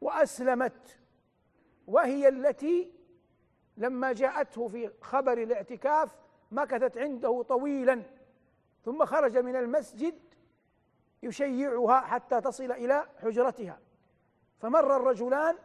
وأسلمت. 0.00 0.98
وهي 1.86 2.28
التي 2.28 2.92
لما 3.76 4.12
جاءته 4.12 4.68
في 4.68 4.90
خبر 5.00 5.32
الاعتكاف 5.32 6.16
مكثت 6.50 6.98
عنده 6.98 7.42
طويلا. 7.42 8.02
ثم 8.84 9.04
خرج 9.04 9.38
من 9.38 9.56
المسجد 9.56 10.18
يشيعها 11.22 12.00
حتى 12.00 12.40
تصل 12.40 12.72
إلى 12.72 13.06
حجرتها. 13.22 13.80
فمر 14.58 14.96
الرجلان 14.96 15.56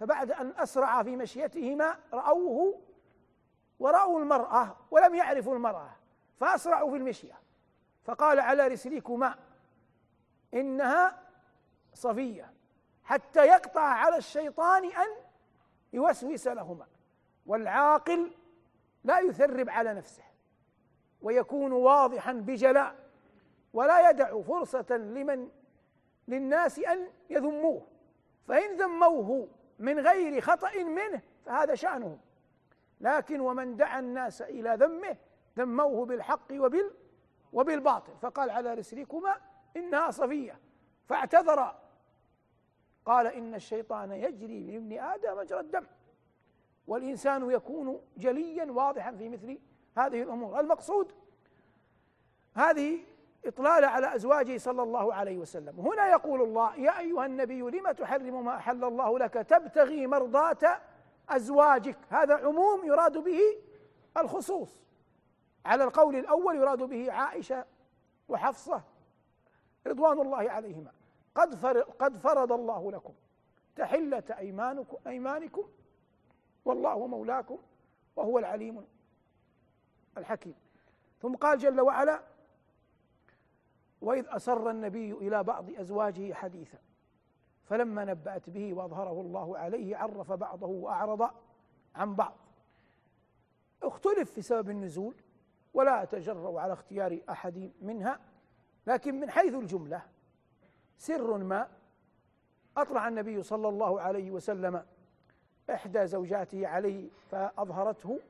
فبعد 0.00 0.32
أن 0.32 0.52
اسرعا 0.56 1.02
في 1.02 1.16
مشيتهما 1.16 1.98
رأوه 2.12 2.80
ورأوا 3.78 4.20
المرأة 4.20 4.76
ولم 4.90 5.14
يعرفوا 5.14 5.54
المرأة 5.54 5.90
فأسرعوا 6.40 6.90
في 6.90 6.96
المشية. 6.96 7.38
فقال 8.04 8.40
على 8.40 8.66
رسلكما 8.68 9.34
إنها 10.54 11.18
صفية 11.94 12.52
حتى 13.04 13.46
يقطع 13.46 13.80
على 13.80 14.16
الشيطان 14.16 14.84
أن 14.84 15.08
يوسوس 15.92 16.46
لهما. 16.46 16.86
والعاقل 17.46 18.30
لا 19.04 19.18
يثرب 19.18 19.70
على 19.70 19.94
نفسه 19.94 20.22
ويكون 21.22 21.72
واضحا 21.72 22.32
بجلاء 22.32 22.94
ولا 23.72 24.10
يدع 24.10 24.42
فرصة 24.42 24.86
لمن 24.90 25.48
للناس 26.28 26.78
أن 26.78 27.08
يذموه. 27.30 27.86
فإن 28.48 28.76
ذموه 28.76 29.48
من 29.78 29.98
غير 29.98 30.40
خطأ 30.40 30.76
منه 30.76 31.22
فهذا 31.46 31.74
شأنهم. 31.74 32.18
لكن 33.00 33.40
ومن 33.40 33.76
دعا 33.76 33.98
الناس 33.98 34.42
إلى 34.42 34.76
ذمه 34.80 35.16
ذموه 35.58 36.06
بالحق 36.06 36.52
وبال 36.52 36.90
وبالباطل. 37.52 38.12
فقال 38.22 38.50
على 38.50 38.74
رسلكما 38.74 39.36
إنها 39.76 40.10
صفية. 40.10 40.58
فاعتذر 41.06 41.74
قال 43.04 43.26
إن 43.26 43.54
الشيطان 43.54 44.12
يجري 44.12 44.60
من 44.60 44.74
ابن 44.74 44.98
آدم 44.98 45.38
مجرى 45.38 45.60
الدم. 45.60 45.86
والإنسان 46.86 47.50
يكون 47.50 48.00
جليا 48.16 48.72
واضحا 48.72 49.12
في 49.12 49.28
مثل 49.28 49.58
هذه 49.96 50.22
الأمور. 50.22 50.60
المقصود 50.60 51.12
هذه 52.54 52.98
إطلالة 53.44 53.86
على 53.86 54.14
أزواجه 54.14 54.58
صلى 54.58 54.82
الله 54.82 55.14
عليه 55.14 55.38
وسلم. 55.38 55.80
هنا 55.80 56.08
يقول 56.08 56.42
الله 56.42 56.76
يا 56.76 56.98
أيها 56.98 57.26
النبي 57.26 57.60
لم 57.60 57.90
تحرم 57.90 58.44
ما 58.44 58.56
أحل 58.56 58.84
الله 58.84 59.18
لك؟ 59.18 59.34
تبتغي 59.34 60.06
مرضاة 60.06 60.80
أزواجك. 61.28 61.98
هذا 62.08 62.34
عموم 62.34 62.84
يراد 62.84 63.18
به 63.18 63.40
الخصوص. 64.16 64.82
على 65.64 65.84
القول 65.84 66.16
الأول 66.16 66.56
يراد 66.56 66.82
به 66.82 67.12
عائشة 67.12 67.64
وحفصة 68.28 68.82
رضوان 69.86 70.20
الله 70.20 70.50
عليهما. 70.50 70.92
قد 71.34 71.54
قد 71.78 72.16
فرض 72.16 72.52
الله 72.52 72.92
لكم 72.92 73.14
تحلة 73.76 74.24
أيمانكم 74.38 74.96
أيمانكم 75.06 75.68
والله 76.64 77.06
مولاكم 77.06 77.58
وهو 78.16 78.38
العليم 78.38 78.86
الحكيم. 80.18 80.54
ثم 81.22 81.34
قال 81.34 81.58
جل 81.58 81.80
وعلا 81.80 82.22
وإذ 84.00 84.26
أسر 84.28 84.70
النبي 84.70 85.12
إلى 85.12 85.42
بعض 85.42 85.70
أزواجه 85.70 86.32
حديثا. 86.32 86.78
فلما 87.68 88.04
نبأت 88.04 88.50
به 88.50 88.74
وأظهره 88.74 89.20
الله 89.20 89.58
عليه 89.58 89.96
عرف 89.96 90.32
بعضه 90.32 90.66
وأعرض 90.66 91.30
عن 91.94 92.14
بعض. 92.14 92.34
اختلف 93.82 94.32
في 94.32 94.42
سبب 94.42 94.70
النزول 94.70 95.14
ولا 95.74 96.02
أتجرأ 96.02 96.60
على 96.60 96.72
اختيار 96.72 97.20
أحد 97.30 97.70
منها 97.80 98.20
لكن 98.86 99.20
من 99.20 99.30
حيث 99.30 99.54
الجملة 99.54 100.02
سر 100.98 101.38
ما 101.38 101.68
أطلع 102.76 103.08
النبي 103.08 103.42
صلى 103.42 103.68
الله 103.68 104.00
عليه 104.00 104.30
وسلم 104.30 104.86
إحدى 105.70 106.06
زوجاته 106.06 106.68
عليه 106.68 107.10
فأظهرته 107.30 108.20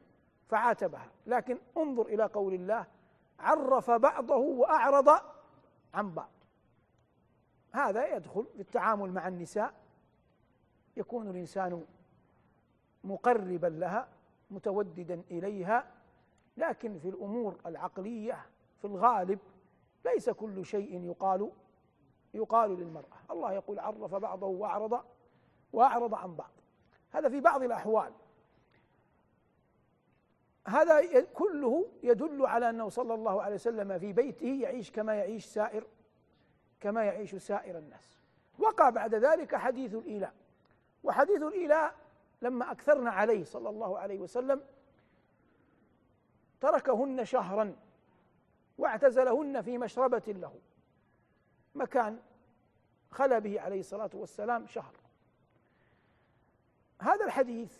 فعاتبها. 0.48 1.08
لكن 1.26 1.58
انظر 1.76 2.06
إلى 2.06 2.24
قول 2.24 2.54
الله 2.54 2.86
عرف 3.38 3.90
بعضه 3.90 4.36
وأعرض 4.36 5.08
عن 5.94 6.10
بعض. 6.10 6.30
هذا 7.72 8.16
يدخل 8.16 8.46
في 8.54 8.60
التعامل 8.60 9.12
مع 9.12 9.28
النساء 9.28 9.74
يكون 10.96 11.30
الإنسان 11.30 11.84
مقربا 13.04 13.66
لها 13.66 14.08
متوددا 14.50 15.22
إليها 15.30 15.86
لكن 16.56 16.98
في 16.98 17.08
الأمور 17.08 17.56
العقلية 17.66 18.46
في 18.78 18.84
الغالب 18.84 19.38
ليس 20.04 20.30
كل 20.30 20.64
شيء 20.64 21.04
يقال 21.04 21.50
يقال 22.34 22.70
للمرأة. 22.70 23.16
الله 23.30 23.52
يقول 23.52 23.78
عرف 23.78 24.14
بعضه 24.14 24.46
وأعرض 24.46 25.00
وأعرض 25.72 26.14
عن 26.14 26.34
بعض. 26.34 26.50
هذا 27.10 27.28
في 27.28 27.40
بعض 27.40 27.62
الأحوال. 27.62 28.12
هذا 30.66 31.20
كله 31.20 31.86
يدل 32.02 32.46
على 32.46 32.70
أنه 32.70 32.88
صلى 32.88 33.14
الله 33.14 33.42
عليه 33.42 33.54
وسلم 33.54 33.98
في 33.98 34.12
بيته 34.12 34.46
يعيش 34.62 34.90
كما 34.90 35.14
يعيش 35.14 35.44
سائر 35.44 35.86
كما 36.80 37.04
يعيش 37.04 37.34
سائر 37.34 37.78
الناس. 37.78 38.18
وقع 38.58 38.90
بعد 38.90 39.14
ذلك 39.14 39.56
حديث 39.56 39.94
الإيلاء. 39.94 40.34
وحديث 41.04 41.42
الإيلاء 41.42 41.94
لما 42.42 42.72
أكثرنا 42.72 43.10
عليه 43.10 43.44
صلى 43.44 43.68
الله 43.68 43.98
عليه 43.98 44.18
وسلم 44.18 44.64
تركهن 46.60 47.24
شهرا 47.24 47.76
واعتزلهن 48.78 49.62
في 49.62 49.78
مشربة 49.78 50.22
له. 50.26 50.54
مكان 51.74 52.20
خلى 53.10 53.40
به 53.40 53.60
عليه 53.60 53.80
الصلاة 53.80 54.10
والسلام 54.14 54.66
شهر. 54.66 54.94
هذا 57.00 57.24
الحديث 57.24 57.78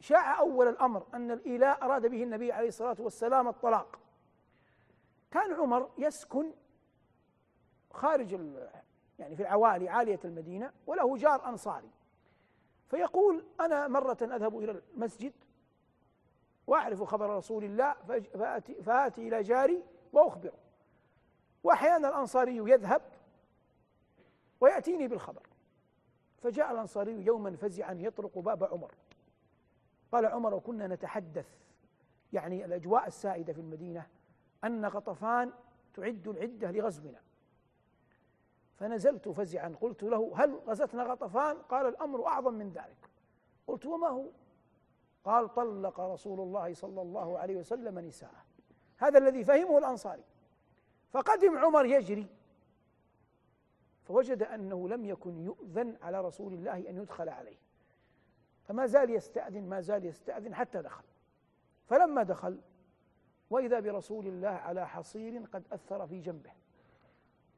شاع 0.00 0.38
أول 0.38 0.68
الأمر 0.68 1.06
أن 1.14 1.30
الإيلاء 1.30 1.84
أراد 1.84 2.06
به 2.06 2.22
النبي 2.22 2.52
عليه 2.52 2.68
الصلاة 2.68 2.96
والسلام 2.98 3.48
الطلاق. 3.48 3.98
كان 5.30 5.52
عمر 5.52 5.90
يسكن 5.98 6.52
خارج 7.96 8.32
يعني 9.18 9.36
في 9.36 9.42
العوالي 9.42 9.88
عالية 9.88 10.20
المدينة 10.24 10.72
وله 10.86 11.16
جار 11.16 11.48
أنصاري. 11.48 11.90
فيقول 12.88 13.44
أنا 13.60 13.88
مرة 13.88 14.18
أذهب 14.22 14.58
إلى 14.58 14.82
المسجد 14.94 15.32
وأعرف 16.66 17.02
خبر 17.02 17.36
رسول 17.36 17.64
الله 17.64 17.92
فآتي, 18.34 18.82
فآتي 18.82 19.28
إلى 19.28 19.42
جاري 19.42 19.82
وأخبره. 20.12 20.58
وأحيانا 21.64 22.08
الأنصاري 22.08 22.56
يذهب 22.56 23.02
ويأتيني 24.60 25.08
بالخبر. 25.08 25.42
فجاء 26.42 26.72
الأنصاري 26.72 27.24
يوما 27.26 27.56
فزعا 27.56 27.92
يطرق 27.92 28.38
باب 28.38 28.64
عمر. 28.64 28.94
قال 30.12 30.26
عمر 30.26 30.54
وكنا 30.54 30.86
نتحدث 30.86 31.46
يعني 32.32 32.64
الأجواء 32.64 33.06
السائدة 33.06 33.52
في 33.52 33.60
المدينة 33.60 34.06
أن 34.64 34.86
غطفان 34.86 35.52
تعد 35.94 36.28
العدة 36.28 36.70
لغزونا. 36.70 37.25
فنزلت 38.76 39.28
فزعا. 39.28 39.76
قلت 39.80 40.02
له 40.02 40.32
هل 40.34 40.54
غزتنا 40.54 41.02
غطفان؟ 41.02 41.56
قال 41.56 41.86
الأمر 41.86 42.26
أعظم 42.26 42.54
من 42.54 42.70
ذلك. 42.70 43.10
قلت 43.66 43.86
وما 43.86 44.08
هو؟ 44.08 44.26
قال 45.24 45.54
طلق 45.54 46.00
رسول 46.00 46.40
الله 46.40 46.74
صلى 46.74 47.02
الله 47.02 47.38
عليه 47.38 47.56
وسلم 47.56 47.98
نساءه. 47.98 48.44
هذا 48.98 49.18
الذي 49.18 49.44
فهمه 49.44 49.78
الأنصاري. 49.78 50.24
فقدم 51.12 51.58
عمر 51.58 51.86
يجري 51.86 52.26
فوجد 54.02 54.42
أنه 54.42 54.88
لم 54.88 55.04
يكن 55.04 55.40
يؤذن 55.44 55.96
على 56.02 56.20
رسول 56.20 56.52
الله 56.52 56.90
أن 56.90 56.96
يدخل 56.96 57.28
عليه. 57.28 57.56
فما 58.64 58.86
زال 58.86 59.10
يستأذن 59.10 59.68
ما 59.68 59.80
زال 59.80 60.04
يستأذن 60.04 60.54
حتى 60.54 60.82
دخل. 60.82 61.04
فلما 61.86 62.22
دخل 62.22 62.60
وإذا 63.50 63.80
برسول 63.80 64.26
الله 64.26 64.48
على 64.48 64.88
حصير 64.88 65.42
قد 65.52 65.64
أثر 65.72 66.06
في 66.06 66.20
جنبه. 66.20 66.52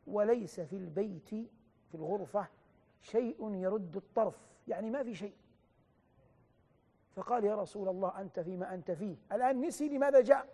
وليس 0.09 0.61
في 0.61 0.77
البيت 0.77 1.29
في 1.89 1.95
الغرفة 1.95 2.47
شيء 3.01 3.55
يرد 3.55 3.97
الطرف 3.97 4.47
يعني 4.69 4.91
ما 4.91 5.03
في 5.03 5.15
شيء. 5.15 5.35
فقال 7.17 7.45
يا 7.45 7.55
رسول 7.55 7.89
الله 7.89 8.21
أنت 8.21 8.41
فيما 8.41 8.75
أنت 8.75 8.91
فيه. 8.91 9.17
الآن 9.33 9.61
نسي 9.61 9.89
لماذا 9.89 10.21
جاء. 10.21 10.49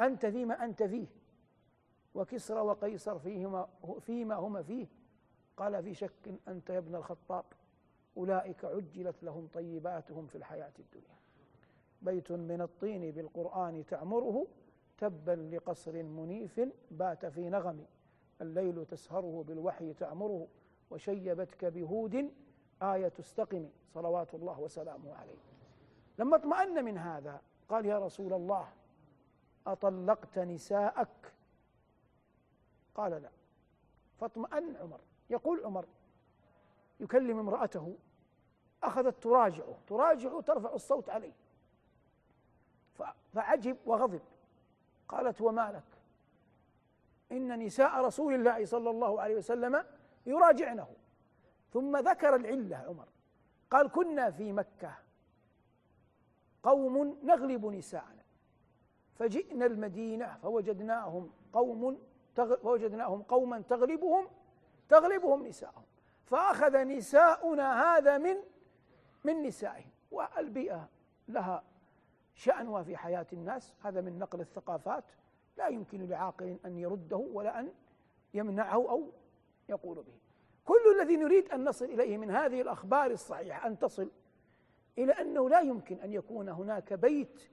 أنت 0.00 0.26
فيما 0.26 0.64
أنت 0.64 0.82
فيه. 0.82 1.06
وكسرى 2.14 2.60
وقيصر 2.60 3.18
فيهما 3.18 3.68
فيما 4.00 4.34
هما 4.34 4.62
فيه. 4.62 4.86
قال 5.56 5.82
في 5.82 5.94
شك 5.94 6.34
أنت 6.48 6.70
يا 6.70 6.78
ابن 6.78 6.94
الخطاب 6.94 7.44
أولئك 8.16 8.64
عجلت 8.64 9.24
لهم 9.24 9.48
طيباتهم 9.54 10.26
في 10.26 10.38
الحياة 10.38 10.72
الدنيا. 10.78 11.14
بيت 12.02 12.32
من 12.32 12.60
الطين 12.60 13.10
بالقرآن 13.10 13.86
تعمره 13.86 14.46
تبا 14.98 15.32
لقصر 15.52 16.02
منيف 16.02 16.60
بات 16.90 17.26
في 17.26 17.48
نغم. 17.48 17.84
الليل 18.40 18.86
تسهره 18.86 19.44
بالوحي 19.48 19.92
تعمره 19.92 20.48
وشيبتك 20.90 21.64
بهود 21.64 22.32
آية 22.82 23.12
استقم 23.20 23.68
صلوات 23.94 24.34
الله 24.34 24.60
وسلامه 24.60 25.14
عليه. 25.14 25.38
لما 26.18 26.36
اطمأن 26.36 26.84
من 26.84 26.98
هذا 26.98 27.40
قال 27.68 27.86
يا 27.86 27.98
رسول 27.98 28.32
الله 28.32 28.68
أطلقت 29.66 30.38
نساءك؟ 30.38 31.32
قال 32.94 33.12
لا. 33.22 33.30
فاطمأن 34.20 34.76
عمر. 34.76 35.00
يقول 35.30 35.64
عمر 35.64 35.86
يكلم 37.00 37.38
امرأته 37.38 37.96
أخذت 38.82 39.22
تراجعه. 39.22 39.78
تراجعه 39.86 40.40
ترفع 40.40 40.74
الصوت 40.74 41.08
عليه. 41.08 41.32
فعجب 43.32 43.76
وغضب. 43.86 44.20
قالت 45.08 45.40
وما 45.40 45.72
لك؟ 45.72 45.93
إن 47.36 47.58
نساء 47.58 48.04
رسول 48.04 48.34
الله 48.34 48.64
صلى 48.64 48.90
الله 48.90 49.20
عليه 49.20 49.36
وسلم 49.36 49.84
يراجعنه. 50.26 50.88
ثم 51.72 51.96
ذكر 51.96 52.34
العلة 52.34 52.76
عمر. 52.76 53.08
قال 53.70 53.90
كنا 53.90 54.30
في 54.30 54.52
مكة. 54.52 54.94
قوم 56.62 57.18
نغلب 57.22 57.66
نساءنا. 57.66 58.24
فجئنا 59.14 59.66
المدينة 59.66 60.38
فوجدناهم 60.42 61.32
قوم 61.52 61.98
فوجدناهم 62.36 63.22
قوما 63.22 63.60
تغلبهم 63.60 64.28
تغلبهم 64.88 65.46
نساءهم. 65.46 65.84
فأخذ 66.26 66.84
نساؤنا 66.84 67.82
هذا 67.82 68.18
من 68.18 68.36
من 69.24 69.42
نسائهم. 69.42 69.90
والبيئة 70.10 70.88
لها 71.28 71.64
شأنها 72.34 72.82
في 72.82 72.96
حياة 72.96 73.26
الناس. 73.32 73.74
هذا 73.82 74.00
من 74.00 74.18
نقل 74.18 74.40
الثقافات. 74.40 75.04
لا 75.56 75.68
يمكن 75.68 76.08
لعاقل 76.08 76.58
أن 76.64 76.78
يرده 76.78 77.16
ولا 77.16 77.60
أن 77.60 77.72
يمنعه 78.34 78.90
أو 78.90 79.10
يقول 79.68 79.96
به. 79.96 80.18
كل 80.64 81.00
الذي 81.00 81.16
نريد 81.16 81.48
أن 81.48 81.64
نصل 81.64 81.84
إليه 81.84 82.16
من 82.16 82.30
هذه 82.30 82.60
الأخبار 82.60 83.10
الصحيحة 83.10 83.66
أن 83.66 83.78
تصل 83.78 84.10
إلى 84.98 85.12
أنه 85.12 85.48
لا 85.48 85.60
يمكن 85.60 86.00
أن 86.00 86.12
يكون 86.12 86.48
هناك 86.48 86.92
بيت 86.92 87.50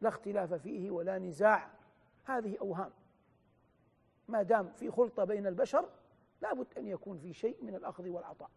لا 0.00 0.08
اختلاف 0.08 0.54
فيه 0.54 0.90
ولا 0.90 1.18
نزاع. 1.18 1.70
هذه 2.24 2.58
أوهام. 2.60 2.90
ما 4.28 4.42
دام 4.42 4.72
في 4.72 4.90
خلطة 4.90 5.24
بين 5.24 5.46
البشر 5.46 5.88
لابد 6.42 6.66
أن 6.78 6.86
يكون 6.86 7.18
في 7.18 7.32
شيء 7.32 7.64
من 7.64 7.74
الأخذ 7.74 8.08
والعطاء. 8.08 8.50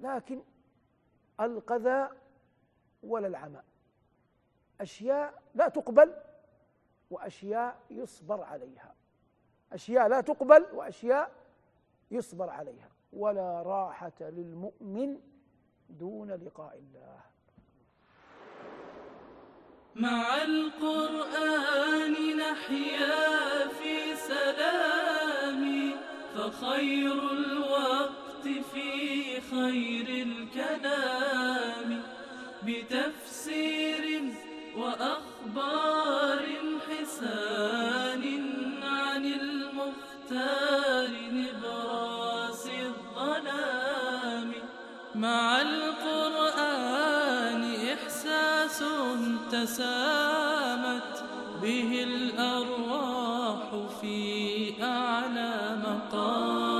لكن 0.00 0.42
القذى 1.40 2.08
ولا 3.02 3.26
العمى. 3.26 3.62
أشياء 4.80 5.42
لا 5.54 5.68
تقبل 5.68 6.14
وأشياء 7.10 7.80
يصبر 7.90 8.42
عليها. 8.42 8.94
أشياء 9.72 10.08
لا 10.08 10.20
تقبل 10.20 10.66
وأشياء 10.74 11.30
يصبر 12.10 12.50
عليها. 12.50 12.88
ولا 13.12 13.62
راحة 13.62 14.12
للمؤمن 14.20 15.20
دون 15.90 16.30
لقاء 16.30 16.78
الله. 16.78 17.20
مع 19.94 20.42
القرآن 20.42 22.36
نحيا 22.36 23.68
في 23.68 24.16
سلام 24.16 25.92
فخير 26.34 27.32
الوقت 27.32 28.48
في 28.72 29.40
خير 29.40 30.26
الكلام. 30.26 32.02
بتفسير 32.62 34.34
وأخبار 34.76 36.49
حسان 37.20 38.24
عن 38.82 39.24
المختار 39.24 41.08
نبراس 41.32 42.66
الظلام 42.66 44.52
مع 45.14 45.60
القرآن 45.60 46.94
إحساس 47.92 48.84
تسامت 49.52 51.24
به 51.62 52.02
الأرواح 52.02 53.68
في 54.00 54.82
أعلى 54.82 55.76
مقام. 55.84 56.79